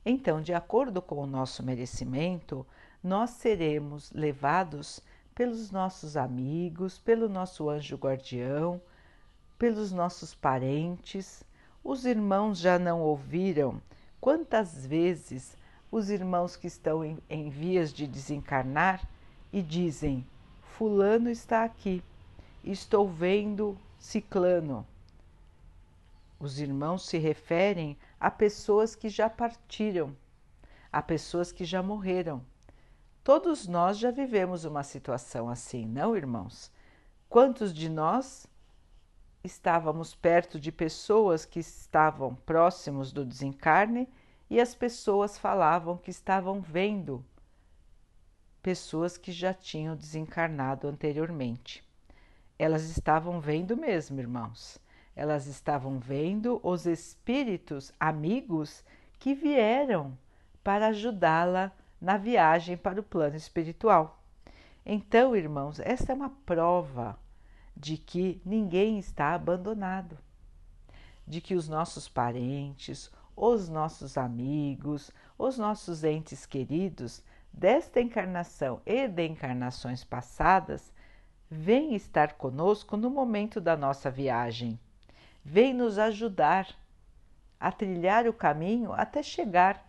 Então, 0.05 0.41
de 0.41 0.53
acordo 0.53 1.01
com 1.01 1.15
o 1.15 1.27
nosso 1.27 1.63
merecimento, 1.63 2.65
nós 3.01 3.29
seremos 3.29 4.11
levados 4.11 5.01
pelos 5.33 5.71
nossos 5.71 6.17
amigos, 6.17 6.97
pelo 6.97 7.29
nosso 7.29 7.69
anjo 7.69 7.95
guardião, 7.95 8.81
pelos 9.57 9.93
nossos 9.93 10.35
parentes. 10.35 11.43
Os 11.81 12.05
irmãos 12.05 12.59
já 12.59 12.77
não 12.77 13.01
ouviram 13.01 13.81
quantas 14.19 14.85
vezes 14.85 15.55
os 15.89 16.09
irmãos 16.09 16.57
que 16.57 16.67
estão 16.67 17.03
em, 17.03 17.17
em 17.29 17.49
vias 17.49 17.93
de 17.93 18.05
desencarnar 18.05 19.07
e 19.53 19.61
dizem: 19.61 20.27
Fulano 20.61 21.29
está 21.29 21.63
aqui, 21.63 22.03
estou 22.61 23.07
vendo 23.07 23.77
Ciclano. 23.97 24.85
Os 26.39 26.59
irmãos 26.59 27.05
se 27.05 27.17
referem 27.17 27.97
a 28.17 28.31
pessoas 28.31 28.95
que 28.95 29.09
já 29.09 29.29
partiram, 29.29 30.15
a 30.91 31.01
pessoas 31.01 31.51
que 31.51 31.65
já 31.65 31.83
morreram. 31.83 32.41
Todos 33.23 33.67
nós 33.67 33.97
já 33.97 34.09
vivemos 34.09 34.63
uma 34.63 34.81
situação 34.81 35.49
assim, 35.49 35.85
não, 35.85 36.15
irmãos? 36.15 36.71
Quantos 37.27 37.73
de 37.73 37.89
nós 37.89 38.47
estávamos 39.43 40.15
perto 40.15 40.59
de 40.59 40.71
pessoas 40.71 41.43
que 41.43 41.59
estavam 41.59 42.33
próximos 42.33 43.11
do 43.11 43.25
desencarne 43.25 44.07
e 44.49 44.59
as 44.59 44.73
pessoas 44.73 45.37
falavam 45.37 45.97
que 45.97 46.09
estavam 46.09 46.61
vendo 46.61 47.23
pessoas 48.63 49.17
que 49.17 49.31
já 49.31 49.53
tinham 49.53 49.95
desencarnado 49.95 50.87
anteriormente. 50.87 51.83
Elas 52.57 52.83
estavam 52.83 53.39
vendo 53.39 53.77
mesmo, 53.77 54.19
irmãos. 54.19 54.79
Elas 55.19 55.47
estavam 55.47 55.99
vendo 55.99 56.61
os 56.63 56.85
espíritos 56.85 57.91
amigos 57.99 58.85
que 59.19 59.35
vieram 59.35 60.17
para 60.63 60.87
ajudá-la 60.87 61.73
na 61.99 62.15
viagem 62.15 62.77
para 62.77 63.01
o 63.01 63.03
plano 63.03 63.35
espiritual. 63.35 64.23
Então, 64.85 65.35
irmãos, 65.35 65.77
essa 65.81 66.13
é 66.13 66.15
uma 66.15 66.29
prova 66.45 67.19
de 67.75 67.97
que 67.97 68.41
ninguém 68.45 68.97
está 68.97 69.33
abandonado, 69.33 70.17
de 71.27 71.41
que 71.41 71.53
os 71.53 71.67
nossos 71.67 72.07
parentes, 72.07 73.11
os 73.35 73.67
nossos 73.67 74.17
amigos, 74.17 75.11
os 75.37 75.57
nossos 75.57 76.05
entes 76.05 76.45
queridos 76.45 77.21
desta 77.51 77.99
encarnação 77.99 78.81
e 78.85 79.05
de 79.05 79.27
encarnações 79.27 80.01
passadas 80.01 80.93
vêm 81.51 81.93
estar 81.93 82.35
conosco 82.35 82.95
no 82.95 83.09
momento 83.09 83.59
da 83.59 83.75
nossa 83.75 84.09
viagem, 84.09 84.79
vêm 85.43 85.73
nos 85.73 85.97
ajudar 85.97 86.67
a 87.59 87.71
trilhar 87.71 88.27
o 88.27 88.33
caminho 88.33 88.93
até 88.93 89.21
chegar 89.21 89.85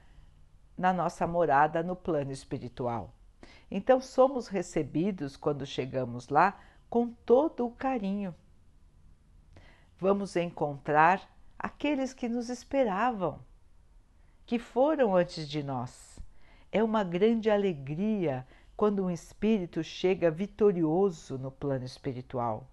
na 0.77 0.93
nossa 0.93 1.27
morada 1.27 1.83
no 1.83 1.95
plano 1.95 2.33
espiritual. 2.33 3.15
Então, 3.71 4.01
somos 4.01 4.49
recebidos 4.49 5.37
quando 5.37 5.65
chegamos 5.65 6.29
lá 6.29 6.59
com 6.89 7.09
todo 7.25 7.67
o 7.67 7.71
carinho. 7.71 8.35
Vamos 9.99 10.35
encontrar 10.35 11.23
aqueles 11.59 12.13
que 12.13 12.29
nos 12.29 12.49
esperavam, 12.49 13.39
que 14.45 14.59
foram 14.59 15.15
antes 15.15 15.49
de 15.49 15.63
nós. 15.63 16.19
É 16.73 16.83
uma 16.83 17.05
grande 17.05 17.51
alegria 17.51 18.47
quando 18.77 19.05
um 19.05 19.11
espírito 19.11 19.85
chega 19.85 20.31
vitorioso 20.31 21.39
no 21.39 21.51
plano 21.51 21.85
espiritual. 21.85 22.67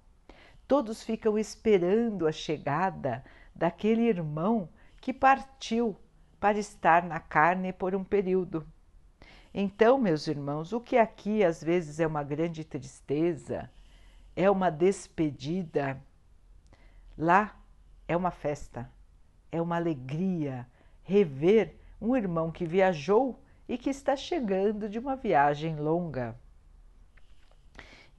Todos 0.67 1.01
ficam 1.01 1.37
esperando 1.37 2.27
a 2.27 2.31
chegada 2.31 3.23
daquele 3.55 4.01
irmão 4.01 4.69
que 4.99 5.13
partiu 5.13 5.95
para 6.39 6.59
estar 6.59 7.03
na 7.03 7.19
carne 7.19 7.71
por 7.71 7.95
um 7.95 8.03
período. 8.03 8.67
Então, 9.53 9.97
meus 9.97 10.27
irmãos, 10.27 10.73
o 10.73 10.79
que 10.79 10.97
aqui 10.97 11.43
às 11.43 11.63
vezes 11.63 11.99
é 11.99 12.05
uma 12.05 12.23
grande 12.23 12.63
tristeza, 12.63 13.71
é 14.35 14.49
uma 14.51 14.69
despedida, 14.69 15.99
lá 17.17 17.57
é 18.07 18.15
uma 18.15 18.29
festa, 18.29 18.91
é 19.51 19.61
uma 19.61 19.77
alegria 19.77 20.67
rever 21.01 21.75
um 21.99 22.15
irmão 22.15 22.51
que 22.51 22.65
viajou 22.65 23.41
e 23.67 23.77
que 23.77 23.89
está 23.89 24.15
chegando 24.15 24.87
de 24.87 24.99
uma 24.99 25.15
viagem 25.15 25.75
longa. 25.77 26.37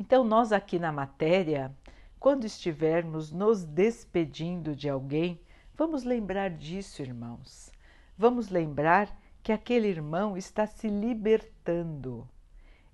Então, 0.01 0.25
nós 0.25 0.53
aqui 0.53 0.79
na 0.79 0.91
matéria, 0.91 1.75
quando 2.19 2.45
estivermos 2.45 3.31
nos 3.31 3.65
despedindo 3.65 4.75
de 4.75 4.89
alguém, 4.89 5.41
vamos 5.77 6.03
lembrar 6.03 6.51
disso, 6.51 7.01
irmãos. 7.01 7.71
Vamos 8.17 8.49
lembrar 8.49 9.17
que 9.43 9.53
aquele 9.53 9.87
irmão 9.87 10.37
está 10.37 10.67
se 10.67 10.89
libertando. 10.89 12.29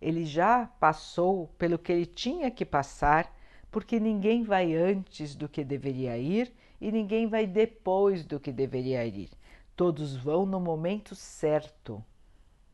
Ele 0.00 0.26
já 0.26 0.66
passou 0.78 1.48
pelo 1.58 1.78
que 1.78 1.90
ele 1.90 2.04
tinha 2.04 2.50
que 2.50 2.64
passar, 2.64 3.34
porque 3.70 3.98
ninguém 3.98 4.42
vai 4.42 4.74
antes 4.74 5.34
do 5.34 5.48
que 5.48 5.64
deveria 5.64 6.18
ir 6.18 6.52
e 6.78 6.92
ninguém 6.92 7.26
vai 7.26 7.46
depois 7.46 8.26
do 8.26 8.38
que 8.38 8.52
deveria 8.52 9.06
ir. 9.06 9.30
Todos 9.74 10.14
vão 10.14 10.44
no 10.44 10.60
momento 10.60 11.14
certo, 11.14 12.04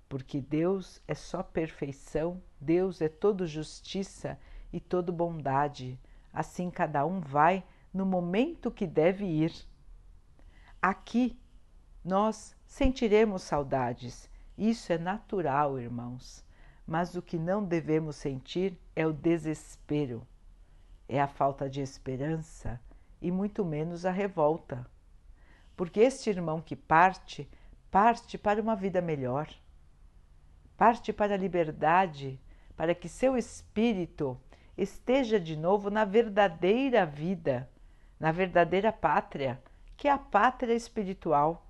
porque 0.09 0.41
Deus 0.41 1.01
é 1.07 1.15
só 1.15 1.43
perfeição, 1.43 2.43
Deus 2.61 3.01
é 3.01 3.09
todo 3.09 3.47
justiça 3.47 4.37
e 4.73 4.81
todo 4.81 5.13
bondade. 5.13 5.99
Assim 6.33 6.71
cada 6.71 7.05
um 7.05 7.21
vai 7.21 7.65
no 7.93 8.07
momento 8.07 8.71
que 8.71 8.87
deve 8.87 9.25
ir. 9.25 9.53
Aqui 10.81 11.39
nós 12.05 12.57
sentiremos 12.67 13.43
saudades, 13.43 14.31
isso 14.57 14.93
é 14.93 14.99
natural, 14.99 15.79
irmãos, 15.79 16.45
mas 16.87 17.15
o 17.15 17.23
que 17.23 17.39
não 17.39 17.65
devemos 17.65 18.17
sentir 18.17 18.79
é 18.95 19.07
o 19.07 19.13
desespero, 19.13 20.27
é 21.09 21.21
a 21.21 21.29
falta 21.29 21.69
de 21.69 21.81
esperança, 21.81 22.81
e 23.21 23.31
muito 23.31 23.65
menos 23.65 24.07
a 24.07 24.11
revolta. 24.11 24.87
Porque 25.77 26.01
este 26.01 26.31
irmão 26.31 26.61
que 26.61 26.77
parte, 26.77 27.49
parte 27.91 28.39
para 28.39 28.61
uma 28.61 28.77
vida 28.77 29.01
melhor, 29.01 29.49
parte 30.77 31.13
para 31.13 31.35
a 31.35 31.39
liberdade, 31.39 32.41
para 32.77 32.95
que 32.95 33.09
seu 33.09 33.37
espírito 33.37 34.39
esteja 34.77 35.39
de 35.39 35.57
novo 35.57 35.91
na 35.91 36.05
verdadeira 36.05 37.05
vida, 37.05 37.69
na 38.19 38.33
verdadeira 38.33 38.93
pátria, 38.93 39.63
que 39.97 40.09
é 40.09 40.11
a 40.11 40.19
pátria 40.19 40.75
espiritual. 40.75 41.67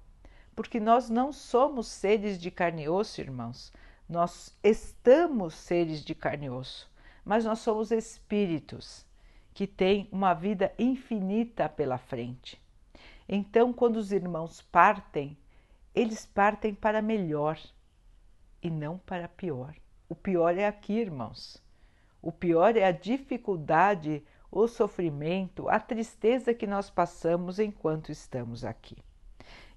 Porque 0.55 0.79
nós 0.79 1.09
não 1.09 1.33
somos 1.33 1.87
seres 1.87 2.39
de 2.39 2.51
carne 2.51 2.85
e 2.85 2.89
osso, 2.89 3.21
irmãos. 3.21 3.73
Nós 4.09 4.57
estamos 4.63 5.55
seres 5.55 6.05
de 6.05 6.15
carne 6.15 6.47
e 6.47 6.51
osso, 6.51 6.91
mas 7.25 7.45
nós 7.45 7.61
somos 7.61 7.91
espíritos 7.91 9.07
que 9.55 9.67
têm 9.67 10.09
uma 10.11 10.35
vida 10.35 10.73
infinita 10.79 11.69
pela 11.69 11.99
frente. 11.99 12.61
Então, 13.29 13.73
quando 13.73 13.97
os 13.97 14.11
irmãos 14.11 14.61
partem, 14.61 15.37
eles 15.95 16.27
partem 16.27 16.75
para 16.75 17.01
melhor 17.01 17.59
e 18.63 18.71
não 18.71 18.99
para 18.99 19.29
pior. 19.29 19.75
O 20.09 20.15
pior 20.15 20.57
é 20.57 20.67
aqui, 20.67 20.95
irmãos. 20.95 21.63
O 22.23 22.31
pior 22.31 22.77
é 22.77 22.85
a 22.85 22.93
dificuldade, 22.93 24.23
o 24.51 24.67
sofrimento, 24.67 25.69
a 25.69 25.81
tristeza 25.81 26.53
que 26.53 26.67
nós 26.67 26.91
passamos 26.91 27.59
enquanto 27.59 28.13
estamos 28.13 28.65
aqui. 28.65 28.97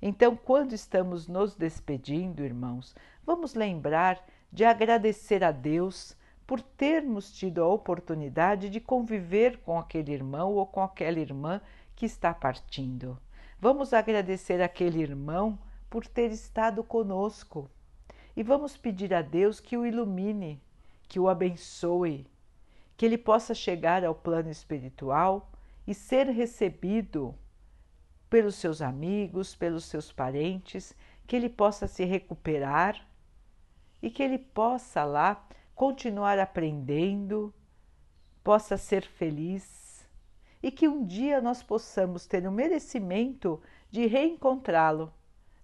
Então, 0.02 0.36
quando 0.36 0.74
estamos 0.74 1.28
nos 1.28 1.56
despedindo, 1.56 2.44
irmãos, 2.44 2.94
vamos 3.26 3.54
lembrar 3.54 4.22
de 4.52 4.66
agradecer 4.66 5.44
a 5.44 5.52
Deus 5.52 6.18
por 6.46 6.62
termos 6.62 7.32
tido 7.32 7.64
a 7.64 7.68
oportunidade 7.68 8.70
de 8.70 8.82
conviver 8.82 9.60
com 9.60 9.80
aquele 9.80 10.12
irmão 10.12 10.54
ou 10.54 10.66
com 10.66 10.84
aquela 10.84 11.20
irmã 11.20 11.62
que 11.96 12.06
está 12.06 12.34
partindo. 12.34 13.18
Vamos 13.60 13.94
agradecer 13.94 14.62
aquele 14.62 15.02
irmão 15.02 15.58
por 15.90 16.06
ter 16.06 16.32
estado 16.32 16.84
conosco 16.84 17.70
e 18.36 18.44
vamos 18.44 18.76
pedir 18.76 19.14
a 19.14 19.22
Deus 19.22 19.62
que 19.62 19.78
o 19.78 19.86
ilumine, 19.86 20.62
que 21.08 21.20
o 21.20 21.30
abençoe, 21.30 22.28
que 23.04 23.08
ele 23.08 23.18
possa 23.18 23.54
chegar 23.54 24.06
ao 24.06 24.16
plano 24.16 24.50
espiritual 24.50 25.52
e 25.86 25.94
ser 25.94 26.28
recebido 26.28 27.36
pelos 28.30 28.56
seus 28.56 28.82
amigos, 28.82 29.54
pelos 29.54 29.84
seus 29.84 30.10
parentes, 30.10 30.96
que 31.28 31.36
ele 31.36 31.50
possa 31.50 31.86
se 31.86 32.06
recuperar 32.06 33.06
e 34.02 34.10
que 34.10 34.24
ele 34.24 34.38
possa 34.38 35.04
lá 35.04 35.46
continuar 35.76 36.40
aprendendo, 36.40 37.54
possa 38.42 38.78
ser 38.78 39.06
feliz 39.06 40.08
e 40.62 40.72
que 40.72 40.88
um 40.88 41.06
dia 41.06 41.42
nós 41.42 41.62
possamos 41.62 42.26
ter 42.26 42.48
o 42.48 42.52
merecimento 42.54 43.62
de 43.92 44.06
reencontrá-lo 44.06 45.14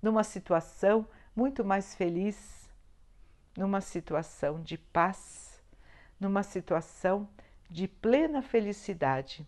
numa 0.01 0.25
situação 0.25 1.07
muito 1.33 1.63
mais 1.63 1.95
feliz, 1.95 2.69
numa 3.55 3.79
situação 3.79 4.61
de 4.61 4.77
paz, 4.77 5.48
numa 6.19 6.43
situação 6.43 7.27
de 7.69 7.87
plena 7.87 8.41
felicidade, 8.41 9.47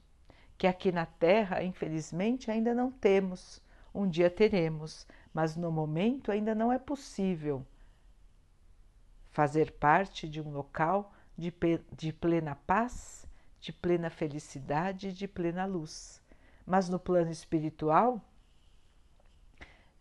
que 0.58 0.68
aqui 0.68 0.92
na 0.92 1.06
Terra, 1.06 1.64
infelizmente, 1.64 2.52
ainda 2.52 2.74
não 2.74 2.92
temos. 2.92 3.62
Um 3.94 4.08
dia 4.08 4.30
teremos, 4.30 5.06
mas 5.34 5.56
no 5.56 5.72
momento 5.72 6.32
ainda 6.32 6.56
não 6.56 6.72
é 6.72 6.80
possível 6.80 7.66
fazer 9.32 9.72
parte 9.72 10.28
de 10.28 10.40
um 10.42 10.52
local 10.52 11.14
de, 11.38 11.54
de 11.98 12.14
plena 12.14 12.56
paz, 12.56 13.26
de 13.60 13.74
plena 13.74 14.10
felicidade, 14.10 15.14
de 15.14 15.28
plena 15.28 15.66
luz. 15.66 16.22
Mas 16.66 16.88
no 16.90 17.00
plano 17.00 17.32
espiritual, 17.32 18.22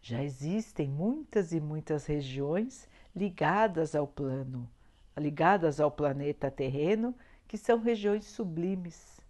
já 0.03 0.23
existem 0.23 0.89
muitas 0.89 1.53
e 1.53 1.61
muitas 1.61 2.07
regiões 2.07 2.89
ligadas 3.15 3.95
ao 3.95 4.07
plano, 4.07 4.69
ligadas 5.17 5.81
ao 5.81 5.91
planeta 5.91 6.51
terreno, 6.51 7.15
que 7.47 7.59
são 7.59 7.81
regiões 7.81 8.25
sublimes 8.27 9.21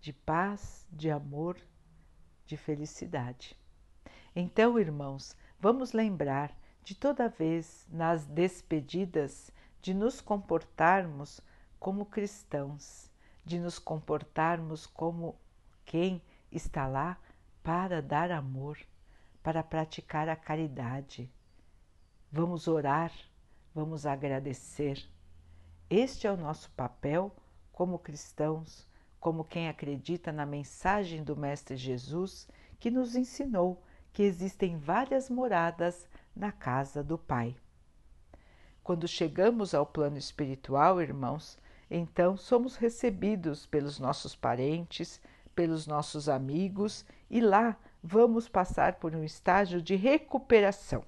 de 0.00 0.12
paz, 0.12 0.86
de 0.90 1.10
amor, 1.10 1.56
de 2.46 2.56
felicidade. 2.56 3.56
Então, 4.34 4.78
irmãos, 4.78 5.36
vamos 5.58 5.92
lembrar 5.92 6.56
de 6.82 6.94
toda 6.94 7.28
vez 7.28 7.86
nas 7.90 8.26
despedidas 8.26 9.52
de 9.82 9.94
nos 9.94 10.20
comportarmos 10.20 11.40
como 11.78 12.06
cristãos, 12.06 13.10
de 13.44 13.58
nos 13.58 13.78
comportarmos 13.78 14.86
como 14.86 15.36
quem 15.84 16.22
está 16.52 16.86
lá 16.86 17.18
para 17.62 18.02
dar 18.02 18.30
amor, 18.30 18.78
para 19.42 19.62
praticar 19.62 20.28
a 20.28 20.36
caridade. 20.36 21.30
Vamos 22.30 22.68
orar, 22.68 23.12
vamos 23.74 24.06
agradecer. 24.06 25.02
Este 25.88 26.26
é 26.26 26.32
o 26.32 26.36
nosso 26.36 26.70
papel 26.70 27.34
como 27.72 27.98
cristãos, 27.98 28.86
como 29.18 29.44
quem 29.44 29.68
acredita 29.68 30.32
na 30.32 30.46
mensagem 30.46 31.22
do 31.22 31.36
Mestre 31.36 31.76
Jesus 31.76 32.48
que 32.78 32.90
nos 32.90 33.14
ensinou 33.14 33.82
que 34.12 34.22
existem 34.22 34.76
várias 34.76 35.30
moradas 35.30 36.08
na 36.34 36.50
casa 36.50 37.02
do 37.02 37.16
Pai. 37.18 37.56
Quando 38.82 39.06
chegamos 39.06 39.74
ao 39.74 39.86
plano 39.86 40.16
espiritual, 40.16 41.00
irmãos, 41.00 41.58
então 41.90 42.36
somos 42.36 42.76
recebidos 42.76 43.66
pelos 43.66 43.98
nossos 43.98 44.34
parentes, 44.34 45.20
pelos 45.54 45.86
nossos 45.86 46.28
amigos 46.28 47.04
e 47.28 47.40
lá 47.40 47.76
vamos 48.02 48.48
passar 48.48 48.94
por 48.94 49.14
um 49.14 49.22
estágio 49.22 49.82
de 49.82 49.96
recuperação. 49.96 51.04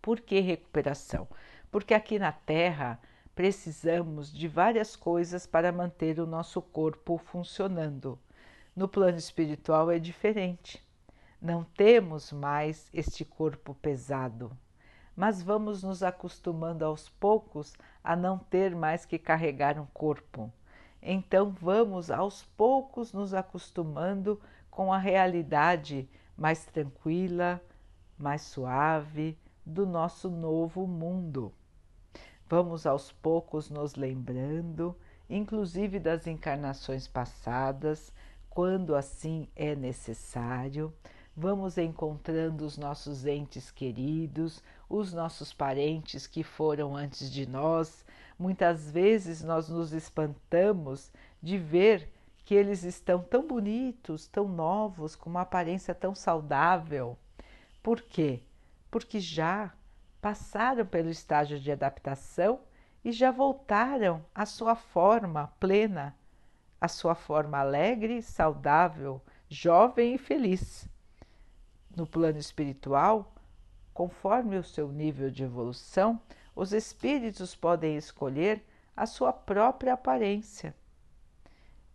Por 0.00 0.20
que 0.20 0.40
recuperação? 0.40 1.28
Porque 1.70 1.92
aqui 1.92 2.18
na 2.18 2.32
Terra 2.32 3.00
precisamos 3.34 4.32
de 4.32 4.48
várias 4.48 4.96
coisas 4.96 5.46
para 5.46 5.70
manter 5.70 6.18
o 6.18 6.26
nosso 6.26 6.60
corpo 6.60 7.18
funcionando. 7.18 8.18
No 8.74 8.88
plano 8.88 9.18
espiritual 9.18 9.90
é 9.90 9.98
diferente. 9.98 10.84
Não 11.40 11.62
temos 11.62 12.32
mais 12.32 12.88
este 12.92 13.24
corpo 13.24 13.74
pesado, 13.74 14.50
mas 15.14 15.42
vamos 15.42 15.82
nos 15.82 16.02
acostumando 16.02 16.84
aos 16.84 17.08
poucos 17.08 17.76
a 18.02 18.16
não 18.16 18.38
ter 18.38 18.74
mais 18.74 19.04
que 19.04 19.18
carregar 19.18 19.78
um 19.78 19.86
corpo. 19.86 20.52
Então 21.00 21.50
vamos 21.50 22.10
aos 22.10 22.44
poucos 22.56 23.12
nos 23.12 23.34
acostumando 23.34 24.40
com 24.70 24.92
a 24.92 24.98
realidade 24.98 26.08
mais 26.36 26.64
tranquila, 26.64 27.62
mais 28.18 28.42
suave 28.42 29.38
do 29.68 29.86
nosso 29.86 30.30
novo 30.30 30.86
mundo. 30.86 31.52
Vamos 32.48 32.86
aos 32.86 33.12
poucos 33.12 33.68
nos 33.68 33.96
lembrando, 33.96 34.96
inclusive 35.28 36.00
das 36.00 36.26
encarnações 36.26 37.06
passadas, 37.06 38.10
quando 38.48 38.94
assim 38.94 39.46
é 39.54 39.76
necessário. 39.76 40.90
Vamos 41.36 41.76
encontrando 41.76 42.64
os 42.64 42.78
nossos 42.78 43.26
entes 43.26 43.70
queridos, 43.70 44.62
os 44.88 45.12
nossos 45.12 45.52
parentes 45.52 46.26
que 46.26 46.42
foram 46.42 46.96
antes 46.96 47.30
de 47.30 47.46
nós. 47.46 48.06
Muitas 48.38 48.90
vezes 48.90 49.44
nós 49.44 49.68
nos 49.68 49.92
espantamos 49.92 51.12
de 51.42 51.58
ver 51.58 52.10
que 52.44 52.54
eles 52.54 52.84
estão 52.84 53.20
tão 53.20 53.46
bonitos, 53.46 54.26
tão 54.26 54.48
novos, 54.48 55.14
com 55.14 55.28
uma 55.28 55.42
aparência 55.42 55.94
tão 55.94 56.14
saudável. 56.14 57.18
Por 57.82 58.00
quê? 58.00 58.40
Porque 58.90 59.20
já 59.20 59.72
passaram 60.20 60.84
pelo 60.84 61.10
estágio 61.10 61.58
de 61.60 61.70
adaptação 61.70 62.60
e 63.04 63.12
já 63.12 63.30
voltaram 63.30 64.24
à 64.34 64.44
sua 64.44 64.74
forma 64.74 65.52
plena, 65.60 66.16
à 66.80 66.88
sua 66.88 67.14
forma 67.14 67.58
alegre, 67.58 68.22
saudável, 68.22 69.22
jovem 69.48 70.14
e 70.14 70.18
feliz. 70.18 70.88
No 71.96 72.06
plano 72.06 72.38
espiritual, 72.38 73.34
conforme 73.94 74.56
o 74.56 74.62
seu 74.62 74.92
nível 74.92 75.30
de 75.30 75.42
evolução, 75.42 76.20
os 76.54 76.72
espíritos 76.72 77.54
podem 77.54 77.96
escolher 77.96 78.64
a 78.96 79.06
sua 79.06 79.32
própria 79.32 79.94
aparência. 79.94 80.74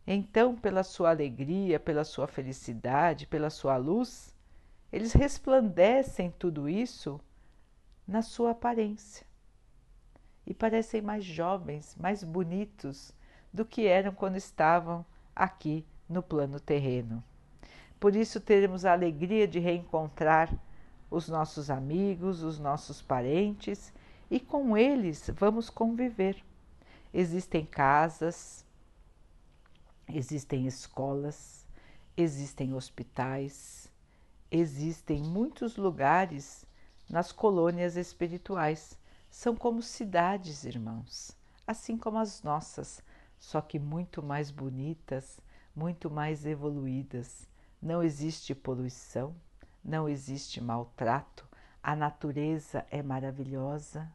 Então, 0.05 0.55
pela 0.55 0.83
sua 0.83 1.09
alegria, 1.11 1.79
pela 1.79 2.03
sua 2.03 2.27
felicidade, 2.27 3.27
pela 3.27 3.49
sua 3.49 3.77
luz, 3.77 4.32
eles 4.93 5.11
resplandecem 5.11 6.31
tudo 6.37 6.69
isso 6.69 7.19
na 8.07 8.21
sua 8.21 8.51
aparência 8.51 9.25
e 10.45 10.53
parecem 10.53 11.01
mais 11.01 11.25
jovens, 11.25 11.95
mais 11.99 12.23
bonitos 12.23 13.11
do 13.51 13.65
que 13.65 13.87
eram 13.87 14.13
quando 14.13 14.37
estavam 14.37 15.05
aqui 15.35 15.85
no 16.07 16.23
plano 16.23 16.59
terreno. 16.59 17.23
Por 17.99 18.15
isso, 18.15 18.39
teremos 18.39 18.85
a 18.85 18.93
alegria 18.93 19.47
de 19.47 19.59
reencontrar 19.59 20.53
os 21.09 21.27
nossos 21.27 21.69
amigos, 21.69 22.43
os 22.43 22.59
nossos 22.59 23.01
parentes 23.01 23.91
e 24.29 24.39
com 24.39 24.77
eles 24.77 25.29
vamos 25.35 25.69
conviver. 25.69 26.41
Existem 27.13 27.65
casas, 27.65 28.63
Existem 30.07 30.67
escolas, 30.67 31.65
existem 32.15 32.73
hospitais, 32.73 33.91
existem 34.55 35.23
muitos 35.23 35.77
lugares 35.77 36.63
nas 37.09 37.31
colônias 37.31 37.97
espirituais. 37.97 38.99
São 39.27 39.55
como 39.55 39.81
cidades, 39.81 40.63
irmãos, 40.63 41.35
assim 41.65 41.97
como 41.97 42.19
as 42.19 42.43
nossas. 42.43 43.01
só 43.39 43.59
que 43.59 43.79
muito 43.79 44.21
mais 44.21 44.51
bonitas, 44.51 45.41
muito 45.75 46.09
mais 46.09 46.45
evoluídas. 46.45 47.49
Não 47.81 48.03
existe 48.03 48.53
poluição, 48.53 49.35
não 49.83 50.07
existe 50.07 50.61
maltrato, 50.61 51.45
a 51.81 51.95
natureza 51.95 52.85
é 52.89 53.01
maravilhosa, 53.01 54.09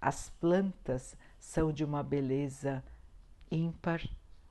as 0.00 0.30
plantas 0.30 1.16
são 1.38 1.70
de 1.70 1.84
uma 1.84 2.02
beleza 2.02 2.82
ímpar, 3.50 4.02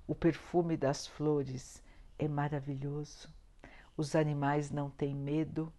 o 0.08 0.16
perfume 0.16 0.78
das 0.78 1.08
flores 1.08 1.84
é 2.18 2.28
maravilhoso, 2.28 3.28
os 3.98 4.16
animais 4.16 4.70
não 4.72 4.90
têm 4.90 5.16
medo 5.16 5.72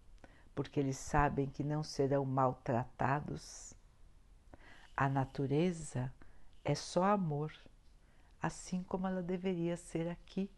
porque 0.55 0.79
eles 0.79 0.97
sabem 0.97 1.47
que 1.47 1.63
não 1.63 1.83
serão 1.83 2.25
maltratados. 2.25 3.75
A 4.95 5.07
natureza 5.07 6.11
é 6.65 6.73
só 6.73 7.03
amor, 7.03 7.53
assim 8.41 8.81
como 8.81 9.05
ela 9.07 9.21
deveria 9.21 9.77
ser 9.77 10.07
aqui, 10.07 10.49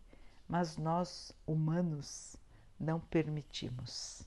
mas 0.47 0.77
nós, 0.77 1.33
humanos, 1.45 2.37
não 2.79 2.99
permitimos. 2.99 4.25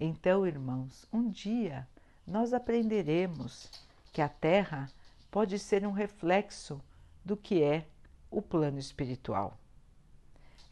Então, 0.00 0.46
irmãos, 0.46 1.06
um 1.12 1.28
dia 1.28 1.86
nós 2.26 2.54
aprenderemos 2.54 3.70
que 4.12 4.22
a 4.22 4.28
Terra 4.28 4.90
pode 5.30 5.58
ser 5.58 5.86
um 5.86 5.92
reflexo 5.92 6.80
do 7.22 7.36
que 7.36 7.62
é 7.62 7.86
o 8.30 8.40
plano 8.40 8.78
espiritual. 8.78 9.58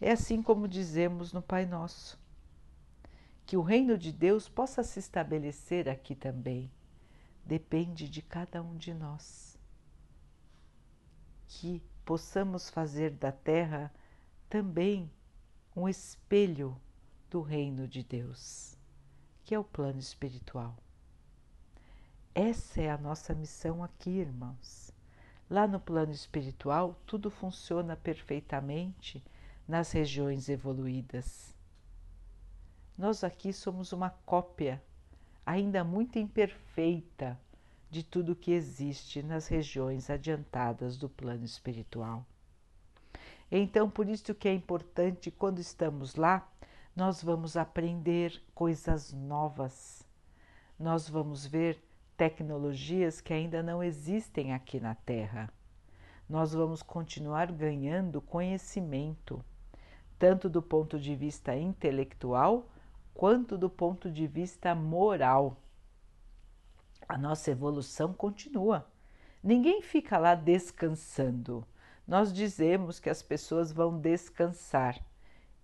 É 0.00 0.12
assim 0.12 0.42
como 0.42 0.68
dizemos 0.68 1.32
no 1.32 1.40
Pai 1.40 1.64
Nosso, 1.64 2.18
que 3.46 3.56
o 3.56 3.62
reino 3.62 3.96
de 3.96 4.12
Deus 4.12 4.48
possa 4.48 4.82
se 4.82 4.98
estabelecer 4.98 5.88
aqui 5.88 6.14
também, 6.14 6.70
depende 7.44 8.08
de 8.08 8.20
cada 8.20 8.62
um 8.62 8.76
de 8.76 8.92
nós. 8.92 9.58
Que 11.48 11.82
possamos 12.04 12.68
fazer 12.68 13.10
da 13.12 13.32
Terra 13.32 13.90
também 14.50 15.10
um 15.74 15.88
espelho 15.88 16.78
do 17.30 17.40
reino 17.40 17.88
de 17.88 18.02
Deus, 18.02 18.76
que 19.44 19.54
é 19.54 19.58
o 19.58 19.64
plano 19.64 19.98
espiritual. 19.98 20.76
Essa 22.34 22.82
é 22.82 22.90
a 22.90 22.98
nossa 22.98 23.34
missão 23.34 23.82
aqui, 23.82 24.10
irmãos. 24.10 24.90
Lá 25.48 25.66
no 25.66 25.80
plano 25.80 26.12
espiritual, 26.12 27.00
tudo 27.06 27.30
funciona 27.30 27.96
perfeitamente 27.96 29.24
nas 29.66 29.92
regiões 29.92 30.48
evoluídas. 30.48 31.54
Nós 32.96 33.22
aqui 33.22 33.52
somos 33.52 33.92
uma 33.92 34.10
cópia, 34.10 34.82
ainda 35.44 35.84
muito 35.84 36.18
imperfeita, 36.18 37.38
de 37.90 38.02
tudo 38.02 38.36
que 38.36 38.50
existe 38.50 39.22
nas 39.22 39.46
regiões 39.46 40.10
adiantadas 40.10 40.96
do 40.96 41.08
plano 41.08 41.44
espiritual. 41.44 42.26
Então, 43.50 43.88
por 43.88 44.08
isso 44.08 44.34
que 44.34 44.48
é 44.48 44.54
importante, 44.54 45.30
quando 45.30 45.60
estamos 45.60 46.16
lá, 46.16 46.46
nós 46.94 47.22
vamos 47.22 47.56
aprender 47.56 48.42
coisas 48.54 49.12
novas, 49.12 50.06
nós 50.78 51.08
vamos 51.08 51.46
ver 51.46 51.78
tecnologias 52.16 53.20
que 53.20 53.32
ainda 53.32 53.62
não 53.62 53.82
existem 53.82 54.52
aqui 54.52 54.80
na 54.80 54.94
Terra. 54.94 55.52
Nós 56.28 56.52
vamos 56.52 56.82
continuar 56.82 57.52
ganhando 57.52 58.20
conhecimento, 58.20 59.44
tanto 60.18 60.48
do 60.48 60.62
ponto 60.62 60.98
de 60.98 61.14
vista 61.14 61.56
intelectual 61.56 62.68
quanto 63.14 63.56
do 63.56 63.70
ponto 63.70 64.10
de 64.10 64.26
vista 64.26 64.74
moral. 64.74 65.56
A 67.08 67.16
nossa 67.16 67.50
evolução 67.50 68.12
continua. 68.12 68.86
Ninguém 69.42 69.80
fica 69.80 70.18
lá 70.18 70.34
descansando 70.34 71.66
nós 72.06 72.32
dizemos 72.32 73.00
que 73.00 73.10
as 73.10 73.20
pessoas 73.20 73.72
vão 73.72 73.98
descansar. 73.98 75.00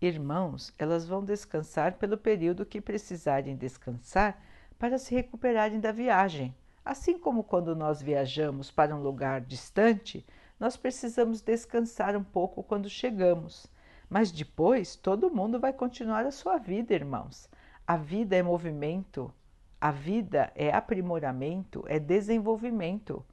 Irmãos, 0.01 0.75
elas 0.77 1.07
vão 1.07 1.25
descansar 1.25 1.97
pelo 1.99 2.19
período 2.19 2.67
que 2.67 2.81
precisarem 2.81 3.55
descansar 3.55 4.43
para 4.77 4.99
se 4.99 5.15
recuperarem 5.15 5.79
da 5.79 5.93
viagem. 5.93 6.53
Assim 6.85 7.17
como 7.17 7.45
quando 7.45 7.77
nós 7.77 8.03
viajamos 8.03 8.73
para 8.73 8.95
um 8.95 9.01
lugar 9.01 9.41
distante, 9.41 10.27
nós 10.59 10.77
precisamos 10.77 11.41
descansar 11.41 12.17
um 12.17 12.25
pouco 12.25 12.65
quando 12.65 12.91
chegamos. 12.91 13.69
Mas 14.13 14.31
depois 14.31 14.97
todo 14.97 15.35
mundo 15.35 15.59
vai 15.59 15.73
continuar 15.73 16.27
a 16.27 16.31
sua 16.31 16.59
vida, 16.59 16.93
irmãos. 16.95 17.49
A 17.87 17.97
vida 17.97 18.37
é 18.37 18.43
movimento, 18.43 19.33
a 19.81 19.91
vida 19.91 20.53
é 20.55 20.71
aprimoramento, 20.71 21.85
é 21.87 21.99
desenvolvimento. 21.99 23.25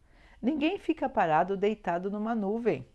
Ninguém 0.41 0.79
fica 0.79 1.09
parado 1.09 1.57
deitado 1.57 2.09
numa 2.09 2.33
nuvem 2.33 2.85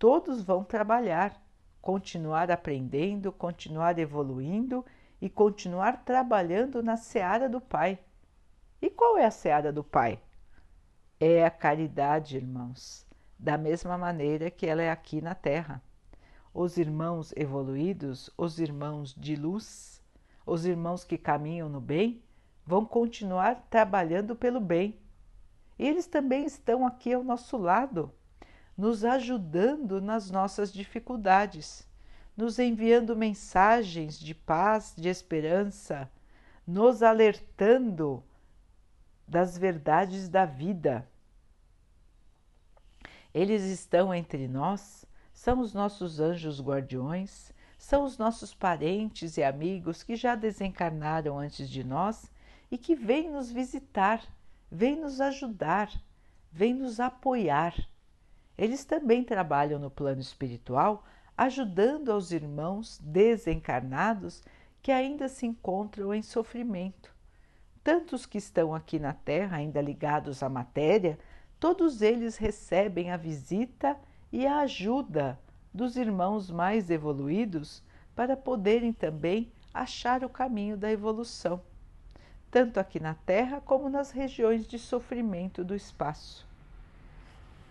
todos 0.00 0.42
vão 0.42 0.64
trabalhar, 0.64 1.38
continuar 1.82 2.50
aprendendo, 2.50 3.30
continuar 3.30 3.98
evoluindo 3.98 4.82
e 5.20 5.28
continuar 5.28 6.06
trabalhando 6.06 6.82
na 6.82 6.96
seara 6.96 7.50
do 7.50 7.60
Pai. 7.60 7.98
E 8.80 8.88
qual 8.88 9.18
é 9.18 9.26
a 9.26 9.30
seara 9.30 9.70
do 9.70 9.84
Pai? 9.84 10.18
É 11.20 11.44
a 11.44 11.50
caridade, 11.50 12.38
irmãos, 12.38 13.06
da 13.38 13.58
mesma 13.58 13.98
maneira 13.98 14.50
que 14.50 14.66
ela 14.66 14.80
é 14.80 14.90
aqui 14.90 15.20
na 15.20 15.34
Terra. 15.34 15.82
Os 16.62 16.76
irmãos 16.76 17.32
evoluídos, 17.36 18.28
os 18.36 18.60
irmãos 18.60 19.14
de 19.14 19.34
luz, 19.34 20.02
os 20.44 20.66
irmãos 20.66 21.04
que 21.04 21.16
caminham 21.16 21.70
no 21.70 21.80
bem, 21.80 22.22
vão 22.66 22.84
continuar 22.84 23.66
trabalhando 23.70 24.36
pelo 24.36 24.60
bem. 24.60 25.00
Eles 25.78 26.06
também 26.06 26.44
estão 26.44 26.86
aqui 26.86 27.14
ao 27.14 27.24
nosso 27.24 27.56
lado 27.56 28.12
nos 28.76 29.06
ajudando 29.06 30.02
nas 30.02 30.30
nossas 30.30 30.70
dificuldades, 30.70 31.88
nos 32.36 32.58
enviando 32.58 33.16
mensagens 33.16 34.20
de 34.20 34.34
paz, 34.34 34.92
de 34.94 35.08
esperança, 35.08 36.10
nos 36.66 37.02
alertando 37.02 38.22
das 39.26 39.56
verdades 39.56 40.28
da 40.28 40.44
vida. 40.44 41.08
Eles 43.32 43.62
estão 43.62 44.12
entre 44.12 44.46
nós, 44.46 45.06
são 45.42 45.60
os 45.60 45.72
nossos 45.72 46.20
anjos 46.20 46.60
guardiões, 46.60 47.52
são 47.78 48.04
os 48.04 48.18
nossos 48.18 48.54
parentes 48.54 49.36
e 49.36 49.42
amigos 49.42 50.02
que 50.02 50.16
já 50.16 50.34
desencarnaram 50.34 51.38
antes 51.38 51.70
de 51.70 51.84
nós 51.84 52.30
e 52.70 52.76
que 52.76 52.94
vêm 52.94 53.30
nos 53.30 53.50
visitar, 53.50 54.22
vêm 54.70 54.96
nos 54.96 55.20
ajudar, 55.20 55.90
vêm 56.52 56.74
nos 56.74 57.00
apoiar 57.00 57.74
eles 58.60 58.84
também 58.84 59.24
trabalham 59.24 59.78
no 59.78 59.90
plano 59.90 60.20
espiritual, 60.20 61.02
ajudando 61.34 62.12
aos 62.12 62.30
irmãos 62.30 62.98
desencarnados 63.02 64.42
que 64.82 64.92
ainda 64.92 65.28
se 65.30 65.46
encontram 65.46 66.12
em 66.12 66.20
sofrimento. 66.20 67.10
Tantos 67.82 68.26
que 68.26 68.36
estão 68.36 68.74
aqui 68.74 68.98
na 68.98 69.14
Terra, 69.14 69.56
ainda 69.56 69.80
ligados 69.80 70.42
à 70.42 70.48
matéria, 70.50 71.18
todos 71.58 72.02
eles 72.02 72.36
recebem 72.36 73.10
a 73.10 73.16
visita 73.16 73.96
e 74.32 74.46
a 74.46 74.60
ajuda 74.60 75.38
dos 75.72 75.96
irmãos 75.96 76.50
mais 76.50 76.90
evoluídos 76.90 77.82
para 78.14 78.36
poderem 78.36 78.92
também 78.92 79.50
achar 79.72 80.24
o 80.24 80.28
caminho 80.28 80.76
da 80.76 80.90
evolução, 80.90 81.62
tanto 82.50 82.78
aqui 82.78 82.98
na 82.98 83.14
Terra 83.14 83.60
como 83.60 83.88
nas 83.88 84.10
regiões 84.10 84.66
de 84.66 84.78
sofrimento 84.78 85.64
do 85.64 85.74
espaço. 85.74 86.46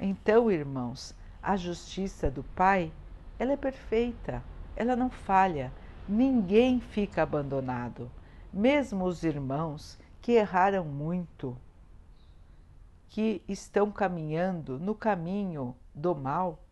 Então, 0.01 0.49
irmãos, 0.49 1.13
a 1.43 1.57
justiça 1.57 2.31
do 2.31 2.43
Pai, 2.43 2.91
ela 3.37 3.51
é 3.51 3.57
perfeita, 3.57 4.41
ela 4.75 4.95
não 4.95 5.09
falha, 5.09 5.73
ninguém 6.07 6.79
fica 6.79 7.21
abandonado, 7.21 8.09
mesmo 8.51 9.05
os 9.05 9.23
irmãos 9.23 9.99
que 10.21 10.31
erraram 10.33 10.85
muito, 10.85 11.57
que 13.09 13.41
estão 13.47 13.91
caminhando 13.91 14.79
no 14.79 14.95
caminho 14.95 15.75
do 15.99 16.15
mal, 16.15 16.63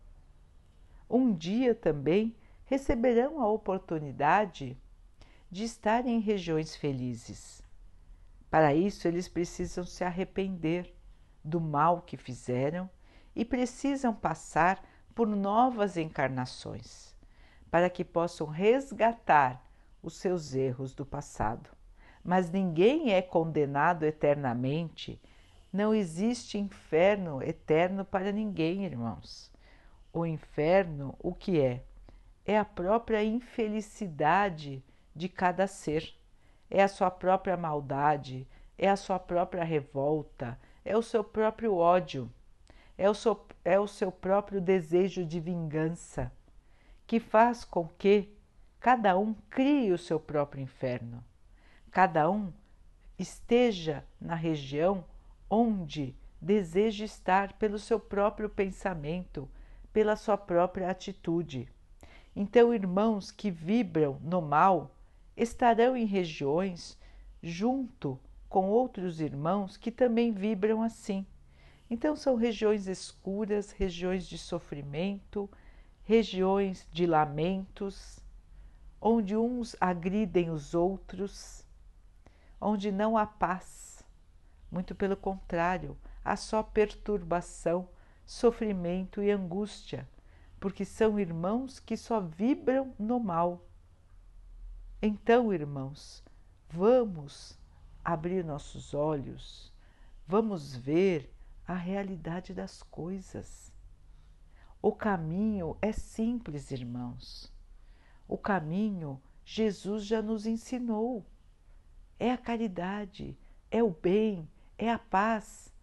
um 1.09 1.33
dia 1.33 1.75
também 1.75 2.35
receberão 2.65 3.41
a 3.41 3.49
oportunidade 3.49 4.77
de 5.49 5.63
estar 5.63 6.05
em 6.05 6.19
regiões 6.19 6.75
felizes. 6.75 7.61
Para 8.49 8.73
isso, 8.73 9.07
eles 9.07 9.27
precisam 9.27 9.85
se 9.85 10.03
arrepender 10.03 10.93
do 11.43 11.61
mal 11.61 12.01
que 12.01 12.17
fizeram 12.17 12.89
e 13.35 13.45
precisam 13.45 14.13
passar 14.13 14.83
por 15.13 15.27
novas 15.27 15.97
encarnações 15.97 17.15
para 17.69 17.89
que 17.89 18.03
possam 18.03 18.47
resgatar 18.47 19.63
os 20.01 20.15
seus 20.17 20.53
erros 20.53 20.93
do 20.93 21.05
passado. 21.05 21.69
Mas 22.23 22.49
ninguém 22.49 23.13
é 23.13 23.21
condenado 23.21 24.03
eternamente. 24.03 25.21
Não 25.71 25.93
existe 25.93 26.57
inferno 26.57 27.41
eterno 27.43 28.05
para 28.05 28.31
ninguém, 28.31 28.85
irmãos. 28.85 29.51
O 30.13 30.25
inferno, 30.25 31.15
o 31.19 31.33
que 31.33 31.59
é? 31.59 31.83
É 32.45 32.57
a 32.57 32.65
própria 32.65 33.23
infelicidade 33.23 34.83
de 35.15 35.27
cada 35.27 35.67
ser, 35.67 36.13
é 36.69 36.81
a 36.81 36.87
sua 36.87 37.11
própria 37.11 37.57
maldade, 37.57 38.47
é 38.77 38.89
a 38.89 38.95
sua 38.95 39.19
própria 39.19 39.63
revolta, 39.63 40.57
é 40.85 40.95
o 40.95 41.01
seu 41.01 41.23
próprio 41.23 41.75
ódio 41.75 42.31
é 42.97 43.09
o, 43.09 43.13
seu, 43.13 43.45
é 43.63 43.79
o 43.79 43.87
seu 43.87 44.11
próprio 44.11 44.59
desejo 44.59 45.23
de 45.23 45.39
vingança, 45.39 46.31
que 47.05 47.19
faz 47.19 47.63
com 47.63 47.87
que 47.87 48.27
cada 48.79 49.17
um 49.17 49.33
crie 49.49 49.91
o 49.91 49.97
seu 49.97 50.19
próprio 50.19 50.61
inferno. 50.61 51.23
Cada 51.91 52.29
um 52.29 52.51
esteja 53.19 54.03
na 54.19 54.35
região 54.35 55.05
onde 55.49 56.15
deseja 56.41 57.05
estar 57.05 57.53
pelo 57.53 57.79
seu 57.79 57.99
próprio 57.99 58.49
pensamento, 58.49 59.49
pela 59.91 60.15
sua 60.15 60.37
própria 60.37 60.89
atitude. 60.89 61.67
Então, 62.35 62.73
irmãos 62.73 63.31
que 63.31 63.49
vibram 63.49 64.19
no 64.21 64.41
mal 64.41 64.91
estarão 65.35 65.97
em 65.97 66.05
regiões 66.05 66.97
junto 67.41 68.19
com 68.49 68.69
outros 68.69 69.19
irmãos 69.19 69.77
que 69.77 69.91
também 69.91 70.31
vibram 70.31 70.81
assim. 70.81 71.25
Então, 71.89 72.15
são 72.15 72.35
regiões 72.35 72.87
escuras, 72.87 73.71
regiões 73.71 74.27
de 74.27 74.37
sofrimento, 74.37 75.49
regiões 76.03 76.87
de 76.91 77.05
lamentos, 77.05 78.19
onde 79.01 79.35
uns 79.35 79.75
agridem 79.79 80.49
os 80.49 80.73
outros, 80.73 81.65
onde 82.59 82.91
não 82.91 83.17
há 83.17 83.25
paz. 83.25 83.86
Muito 84.71 84.93
pelo 84.93 85.15
contrário, 85.15 85.97
há 86.23 86.35
só 86.35 86.61
perturbação, 86.61 87.89
sofrimento 88.25 89.21
e 89.21 89.31
angústia, 89.31 90.07
porque 90.59 90.83
são 90.83 91.19
irmãos 91.19 91.79
que 91.79 91.95
só 91.95 92.19
vibram 92.19 92.93
no 92.99 93.19
mal. 93.19 93.65
Então, 95.01 95.53
irmãos, 95.53 96.23
vamos 96.69 97.57
abrir 98.03 98.43
nossos 98.43 98.93
olhos, 98.93 99.71
vamos 100.25 100.75
ver 100.75 101.33
a 101.65 101.73
realidade 101.73 102.53
das 102.53 102.81
coisas. 102.83 103.71
O 104.81 104.91
caminho 104.91 105.77
é 105.81 105.91
simples, 105.91 106.71
irmãos. 106.71 107.51
O 108.27 108.37
caminho 108.37 109.21
Jesus 109.43 110.05
já 110.05 110.21
nos 110.21 110.45
ensinou. 110.45 111.25
É 112.19 112.31
a 112.31 112.37
caridade, 112.37 113.37
é 113.69 113.81
o 113.83 113.91
bem, 113.91 114.49
é 114.77 114.91
a 114.91 114.99
paz, 114.99 115.73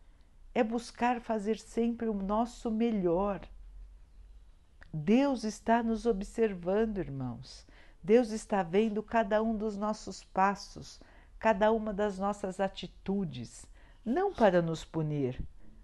é 0.54 0.62
buscar 0.62 1.20
fazer 1.20 1.58
sempre 1.58 2.08
o 2.08 2.14
nosso 2.14 2.70
melhor. 2.70 3.40
Deus 4.92 5.42
está 5.42 5.82
nos 5.82 6.06
observando, 6.06 6.98
irmãos. 6.98 7.66
Deus 8.00 8.30
está 8.30 8.62
vendo 8.62 9.02
cada 9.02 9.42
um 9.42 9.56
dos 9.56 9.76
nossos 9.76 10.22
passos, 10.22 11.00
cada 11.38 11.72
uma 11.72 11.92
das 11.92 12.18
nossas 12.18 12.60
atitudes, 12.60 13.66
não 14.04 14.32
para 14.32 14.62
nos 14.62 14.84
punir, 14.84 15.42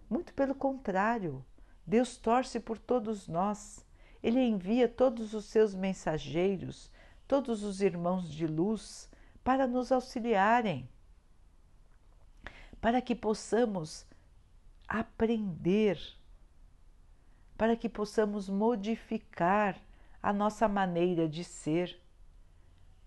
muito 0.08 0.32
pelo 0.34 0.54
contrário. 0.54 1.44
Deus 1.84 2.16
torce 2.16 2.60
por 2.60 2.78
todos 2.78 3.26
nós. 3.26 3.84
Ele 4.22 4.40
envia 4.40 4.86
todos 4.86 5.34
os 5.34 5.46
seus 5.46 5.74
mensageiros, 5.74 6.92
todos 7.26 7.64
os 7.64 7.80
irmãos 7.80 8.30
de 8.30 8.46
luz, 8.46 9.10
para 9.42 9.66
nos 9.66 9.90
auxiliarem, 9.90 10.88
para 12.80 13.02
que 13.02 13.14
possamos 13.14 14.06
aprender, 14.88 16.00
para 17.56 17.76
que 17.76 17.88
possamos 17.88 18.48
modificar 18.48 19.78
a 20.22 20.32
nossa 20.32 20.66
maneira 20.66 21.28
de 21.28 21.44
ser, 21.44 22.00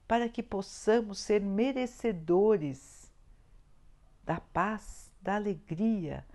para 0.07 0.29
que 0.29 0.43
possamos 0.43 1.19
ser 1.19 1.41
merecedores 1.41 3.11
da 4.23 4.39
paz, 4.39 5.11
da 5.19 5.35
alegria, 5.35 6.25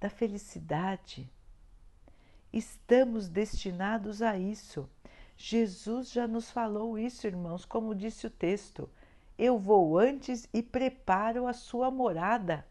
da 0.00 0.08
felicidade. 0.08 1.30
Estamos 2.52 3.28
destinados 3.28 4.22
a 4.22 4.38
isso. 4.38 4.88
Jesus 5.36 6.10
já 6.10 6.26
nos 6.26 6.50
falou 6.50 6.98
isso, 6.98 7.26
irmãos, 7.26 7.66
como 7.66 7.94
disse 7.94 8.26
o 8.26 8.30
texto. 8.30 8.88
Eu 9.36 9.58
vou 9.58 9.98
antes 9.98 10.48
e 10.52 10.62
preparo 10.62 11.46
a 11.46 11.52
sua 11.52 11.90
morada 11.90 12.64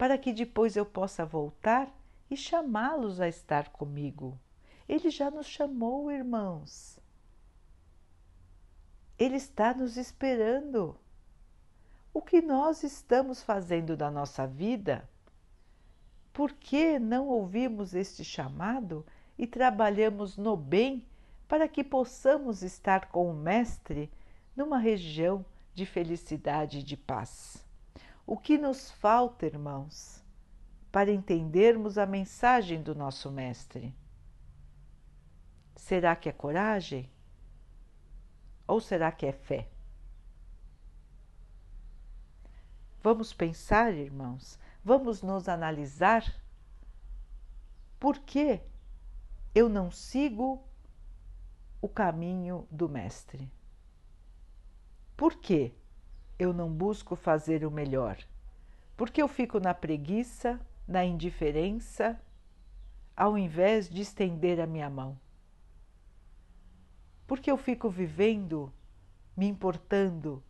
para 0.00 0.16
que 0.16 0.32
depois 0.32 0.76
eu 0.76 0.86
possa 0.86 1.26
voltar 1.26 1.94
e 2.30 2.34
chamá-los 2.34 3.20
a 3.20 3.28
estar 3.28 3.68
comigo. 3.68 4.40
Ele 4.88 5.10
já 5.10 5.30
nos 5.30 5.46
chamou, 5.46 6.10
irmãos. 6.10 6.98
Ele 9.18 9.36
está 9.36 9.74
nos 9.74 9.98
esperando. 9.98 10.96
O 12.14 12.22
que 12.22 12.40
nós 12.40 12.82
estamos 12.82 13.42
fazendo 13.42 13.94
da 13.94 14.10
nossa 14.10 14.46
vida? 14.46 15.06
Por 16.32 16.52
que 16.52 16.98
não 16.98 17.28
ouvimos 17.28 17.94
este 17.94 18.24
chamado 18.24 19.04
e 19.36 19.46
trabalhamos 19.46 20.38
no 20.38 20.56
bem 20.56 21.06
para 21.46 21.68
que 21.68 21.84
possamos 21.84 22.62
estar 22.62 23.10
com 23.10 23.30
o 23.30 23.34
Mestre 23.34 24.10
numa 24.56 24.78
região 24.78 25.44
de 25.74 25.84
felicidade 25.84 26.78
e 26.78 26.82
de 26.82 26.96
paz? 26.96 27.68
O 28.30 28.36
que 28.36 28.56
nos 28.56 28.92
falta, 28.92 29.44
irmãos, 29.44 30.22
para 30.92 31.10
entendermos 31.10 31.98
a 31.98 32.06
mensagem 32.06 32.80
do 32.80 32.94
nosso 32.94 33.28
Mestre? 33.28 33.92
Será 35.74 36.14
que 36.14 36.28
é 36.28 36.32
coragem? 36.32 37.10
Ou 38.68 38.80
será 38.80 39.10
que 39.10 39.26
é 39.26 39.32
fé? 39.32 39.68
Vamos 43.02 43.32
pensar, 43.32 43.92
irmãos, 43.94 44.60
vamos 44.84 45.22
nos 45.22 45.48
analisar. 45.48 46.22
Por 47.98 48.16
que 48.20 48.60
eu 49.52 49.68
não 49.68 49.90
sigo 49.90 50.64
o 51.82 51.88
caminho 51.88 52.64
do 52.70 52.88
Mestre? 52.88 53.50
Por 55.16 55.34
que 55.34 55.74
eu 56.40 56.54
não 56.54 56.72
busco 56.72 57.14
fazer 57.14 57.66
o 57.66 57.70
melhor? 57.70 58.16
Porque 58.96 59.20
eu 59.20 59.28
fico 59.28 59.60
na 59.60 59.74
preguiça, 59.74 60.58
na 60.88 61.04
indiferença, 61.04 62.18
ao 63.14 63.36
invés 63.36 63.90
de 63.90 64.00
estender 64.00 64.58
a 64.58 64.66
minha 64.66 64.88
mão? 64.88 65.20
Porque 67.26 67.50
eu 67.50 67.58
fico 67.58 67.90
vivendo, 67.90 68.72
me 69.36 69.46
importando 69.46 70.42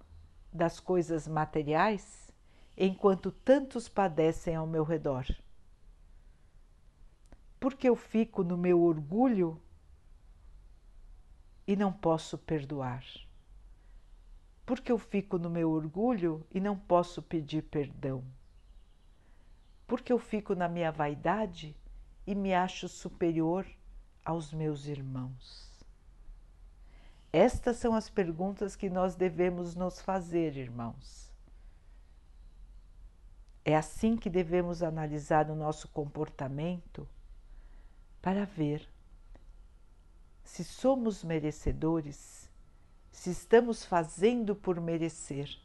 das 0.53 0.79
coisas 0.79 1.27
materiais, 1.27 2.33
enquanto 2.77 3.33
tantos 3.33 3.89
padecem 3.89 4.55
ao 4.55 4.69
meu 4.69 4.85
redor? 4.85 5.27
Porque 7.59 7.89
eu 7.89 7.97
fico 7.97 8.45
no 8.45 8.57
meu 8.57 8.81
orgulho 8.81 9.61
e 11.67 11.75
não 11.75 11.93
posso 11.93 12.39
perdoar? 12.39 13.05
Porque 14.71 14.93
eu 14.93 14.99
fico 14.99 15.37
no 15.37 15.51
meu 15.51 15.69
orgulho 15.69 16.47
e 16.49 16.61
não 16.61 16.79
posso 16.79 17.21
pedir 17.21 17.61
perdão? 17.61 18.23
Porque 19.85 20.13
eu 20.13 20.19
fico 20.21 20.55
na 20.55 20.69
minha 20.69 20.93
vaidade 20.93 21.77
e 22.25 22.37
me 22.37 22.55
acho 22.55 22.89
superior 22.89 23.67
aos 24.25 24.53
meus 24.53 24.87
irmãos? 24.87 25.85
Estas 27.33 27.79
são 27.79 27.97
as 27.97 28.09
perguntas 28.09 28.77
que 28.77 28.89
nós 28.89 29.17
devemos 29.17 29.75
nos 29.75 30.01
fazer, 30.01 30.57
irmãos. 30.57 31.35
É 33.65 33.75
assim 33.77 34.17
que 34.17 34.31
devemos 34.31 34.85
analisar 34.85 35.51
o 35.51 35.57
nosso 35.57 35.89
comportamento 35.89 37.09
para 38.23 38.45
ver 38.45 38.89
se 40.45 40.63
somos 40.63 41.25
merecedores 41.25 42.40
se 43.11 43.31
estamos 43.31 43.85
fazendo 43.85 44.55
por 44.55 44.81
merecer 44.81 45.59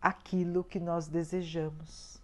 aquilo 0.00 0.64
que 0.64 0.80
nós 0.80 1.06
desejamos. 1.06 2.20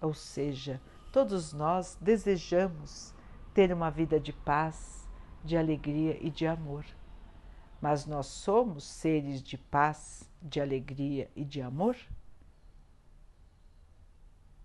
Ou 0.00 0.12
seja, 0.12 0.80
todos 1.10 1.52
nós 1.52 1.96
desejamos 2.00 3.14
ter 3.54 3.72
uma 3.72 3.90
vida 3.90 4.20
de 4.20 4.32
paz, 4.32 5.08
de 5.42 5.56
alegria 5.56 6.18
e 6.20 6.30
de 6.30 6.46
amor. 6.46 6.84
Mas 7.80 8.06
nós 8.06 8.26
somos 8.26 8.84
seres 8.84 9.42
de 9.42 9.56
paz, 9.56 10.28
de 10.42 10.60
alegria 10.60 11.30
e 11.34 11.44
de 11.44 11.62
amor? 11.62 11.96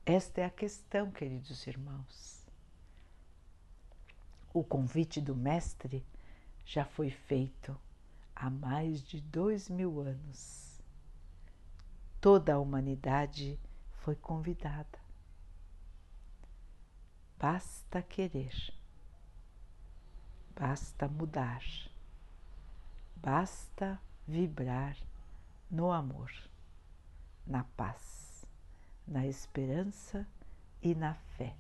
Esta 0.06 0.42
é 0.42 0.46
a 0.46 0.50
questão, 0.50 1.12
queridos 1.12 1.68
irmãos. 1.68 2.48
O 4.54 4.64
convite 4.64 5.22
do 5.22 5.36
Mestre 5.36 6.04
já 6.66 6.84
foi 6.84 7.10
feito 7.12 7.78
há 8.40 8.50
mais 8.50 9.04
de 9.04 9.20
dois 9.20 9.70
mil 9.70 10.00
anos. 10.00 10.82
Toda 12.22 12.54
a 12.54 12.60
humanidade 12.60 13.60
foi 13.92 14.16
convidada. 14.16 14.98
Basta 17.38 18.02
querer, 18.02 18.74
basta 20.58 21.08
mudar, 21.08 21.64
basta 23.16 24.00
vibrar 24.28 24.98
no 25.72 25.92
amor, 25.92 26.32
na 27.48 27.64
paz, 27.64 28.46
na 29.08 29.26
esperança 29.26 30.28
e 30.82 30.94
na 30.94 31.14
fé. 31.14 31.56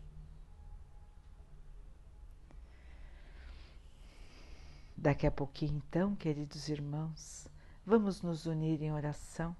Daqui 5.02 5.26
a 5.26 5.32
pouquinho, 5.32 5.78
então, 5.78 6.14
queridos 6.14 6.68
irmãos, 6.68 7.48
vamos 7.86 8.22
nos 8.22 8.46
unir 8.46 8.82
em 8.84 8.92
oração, 8.92 9.56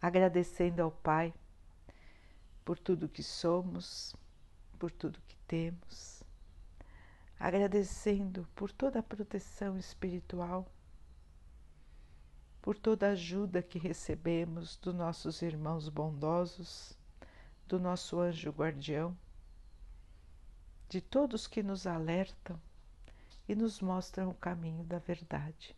agradecendo 0.00 0.80
ao 0.80 0.92
Pai 0.92 1.34
por 2.64 2.78
tudo 2.78 3.08
que 3.08 3.20
somos, 3.20 4.14
por 4.78 4.92
tudo 4.92 5.20
que 5.26 5.36
temos, 5.38 6.22
agradecendo 7.36 8.46
por 8.54 8.70
toda 8.70 9.00
a 9.00 9.02
proteção 9.02 9.76
espiritual, 9.76 10.64
por 12.62 12.78
toda 12.78 13.08
a 13.08 13.12
ajuda 13.12 13.64
que 13.64 13.76
recebemos 13.76 14.76
dos 14.76 14.94
nossos 14.94 15.42
irmãos 15.42 15.88
bondosos, 15.88 16.96
do 17.66 17.80
nosso 17.80 18.20
anjo 18.20 18.52
guardião, 18.52 19.18
de 20.88 21.00
todos 21.00 21.48
que 21.48 21.60
nos 21.60 21.88
alertam 21.88 22.56
e 23.48 23.54
nos 23.54 23.80
mostram 23.80 24.30
o 24.30 24.34
caminho 24.34 24.84
da 24.84 24.98
verdade. 24.98 25.76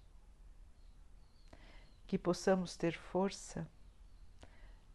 Que 2.06 2.18
possamos 2.18 2.76
ter 2.76 2.96
força 2.96 3.68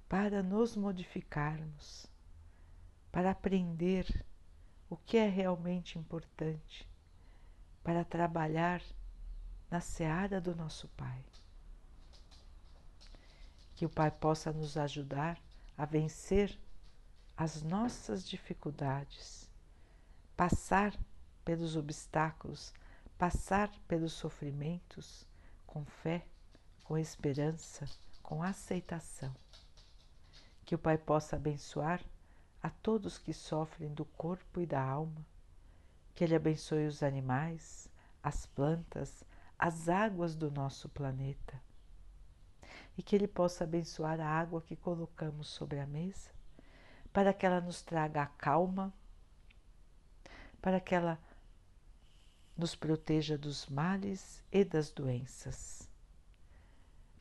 para 0.08 0.42
nos 0.42 0.76
modificarmos, 0.76 2.06
para 3.12 3.32
aprender 3.32 4.26
o 4.90 4.96
que 4.96 5.18
é 5.18 5.28
realmente 5.28 6.00
importante, 6.00 6.90
para 7.84 8.06
trabalhar 8.06 8.82
na 9.70 9.82
seara 9.82 10.40
do 10.40 10.56
nosso 10.56 10.88
Pai. 10.90 11.24
Que 13.76 13.86
o 13.86 13.90
Pai 13.90 14.10
possa 14.10 14.52
nos 14.54 14.78
ajudar 14.78 15.40
a 15.78 15.86
vencer 15.86 16.58
as 17.36 17.62
nossas 17.62 18.28
dificuldades, 18.28 19.50
passar 20.36 20.98
pelos 21.48 21.78
obstáculos, 21.78 22.74
passar 23.18 23.72
pelos 23.88 24.12
sofrimentos 24.12 25.26
com 25.66 25.86
fé, 25.86 26.26
com 26.84 26.98
esperança, 26.98 27.86
com 28.22 28.44
aceitação. 28.44 29.34
Que 30.66 30.76
o 30.76 30.78
Pai 30.78 30.98
possa 30.98 31.38
abençoar 31.38 32.04
a 32.62 32.70
todos 32.70 33.18
que 33.18 33.32
sofrem 33.32 33.94
do 33.94 34.04
corpo 34.04 34.60
e 34.60 34.66
da 34.66 34.84
alma, 34.84 35.26
que 36.14 36.22
Ele 36.22 36.36
abençoe 36.36 36.86
os 36.86 37.02
animais, 37.02 37.90
as 38.22 38.46
plantas, 38.46 39.24
as 39.58 39.88
águas 39.88 40.36
do 40.36 40.52
nosso 40.52 40.90
planeta 40.90 41.62
e 42.98 43.02
que 43.02 43.16
Ele 43.16 43.26
possa 43.26 43.64
abençoar 43.64 44.20
a 44.20 44.28
água 44.28 44.62
que 44.62 44.76
colocamos 44.76 45.48
sobre 45.48 45.80
a 45.80 45.88
mesa, 45.88 46.30
para 47.14 47.34
que 47.34 47.46
ela 47.46 47.62
nos 47.62 47.82
traga 47.82 48.24
a 48.24 48.26
calma, 48.26 48.94
para 50.62 50.82
que 50.82 50.94
ela 50.94 51.18
nos 52.58 52.74
proteja 52.74 53.38
dos 53.38 53.68
males 53.68 54.44
e 54.52 54.66
das 54.66 54.90
doenças. 54.90 55.88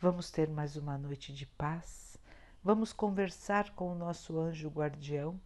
Vamos 0.01 0.30
ter 0.30 0.49
mais 0.49 0.76
uma 0.76 0.97
noite 0.97 1.32
de 1.32 1.45
paz, 1.45 2.16
vamos 2.64 2.93
conversar 2.93 3.70
com 3.74 3.93
o 3.93 3.95
nosso 3.95 4.39
anjo 4.39 4.70
guardião, 4.70 5.39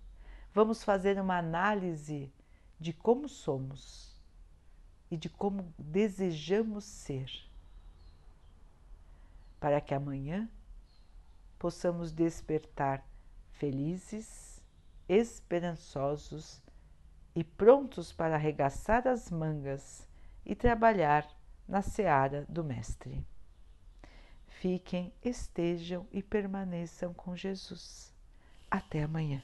vamos 0.54 0.84
fazer 0.84 1.20
uma 1.20 1.38
análise 1.38 2.32
de 2.78 2.92
como 2.92 3.28
somos 3.28 4.16
e 5.10 5.16
de 5.16 5.28
como 5.28 5.74
desejamos 5.76 6.84
ser, 6.84 7.28
para 9.58 9.80
que 9.80 9.92
amanhã 9.92 10.48
possamos 11.58 12.12
despertar 12.12 13.04
felizes, 13.52 14.62
esperançosos 15.08 16.62
e 17.34 17.44
prontos 17.44 18.12
para 18.12 18.34
arregaçar 18.34 19.06
as 19.06 19.30
mangas 19.30 20.06
e 20.44 20.54
trabalhar 20.54 21.26
na 21.68 21.82
seara 21.82 22.44
do 22.48 22.64
Mestre. 22.64 23.24
Fiquem, 24.46 25.12
estejam 25.22 26.06
e 26.12 26.22
permaneçam 26.22 27.14
com 27.14 27.36
Jesus. 27.36 28.14
Até 28.70 29.02
amanhã. 29.02 29.42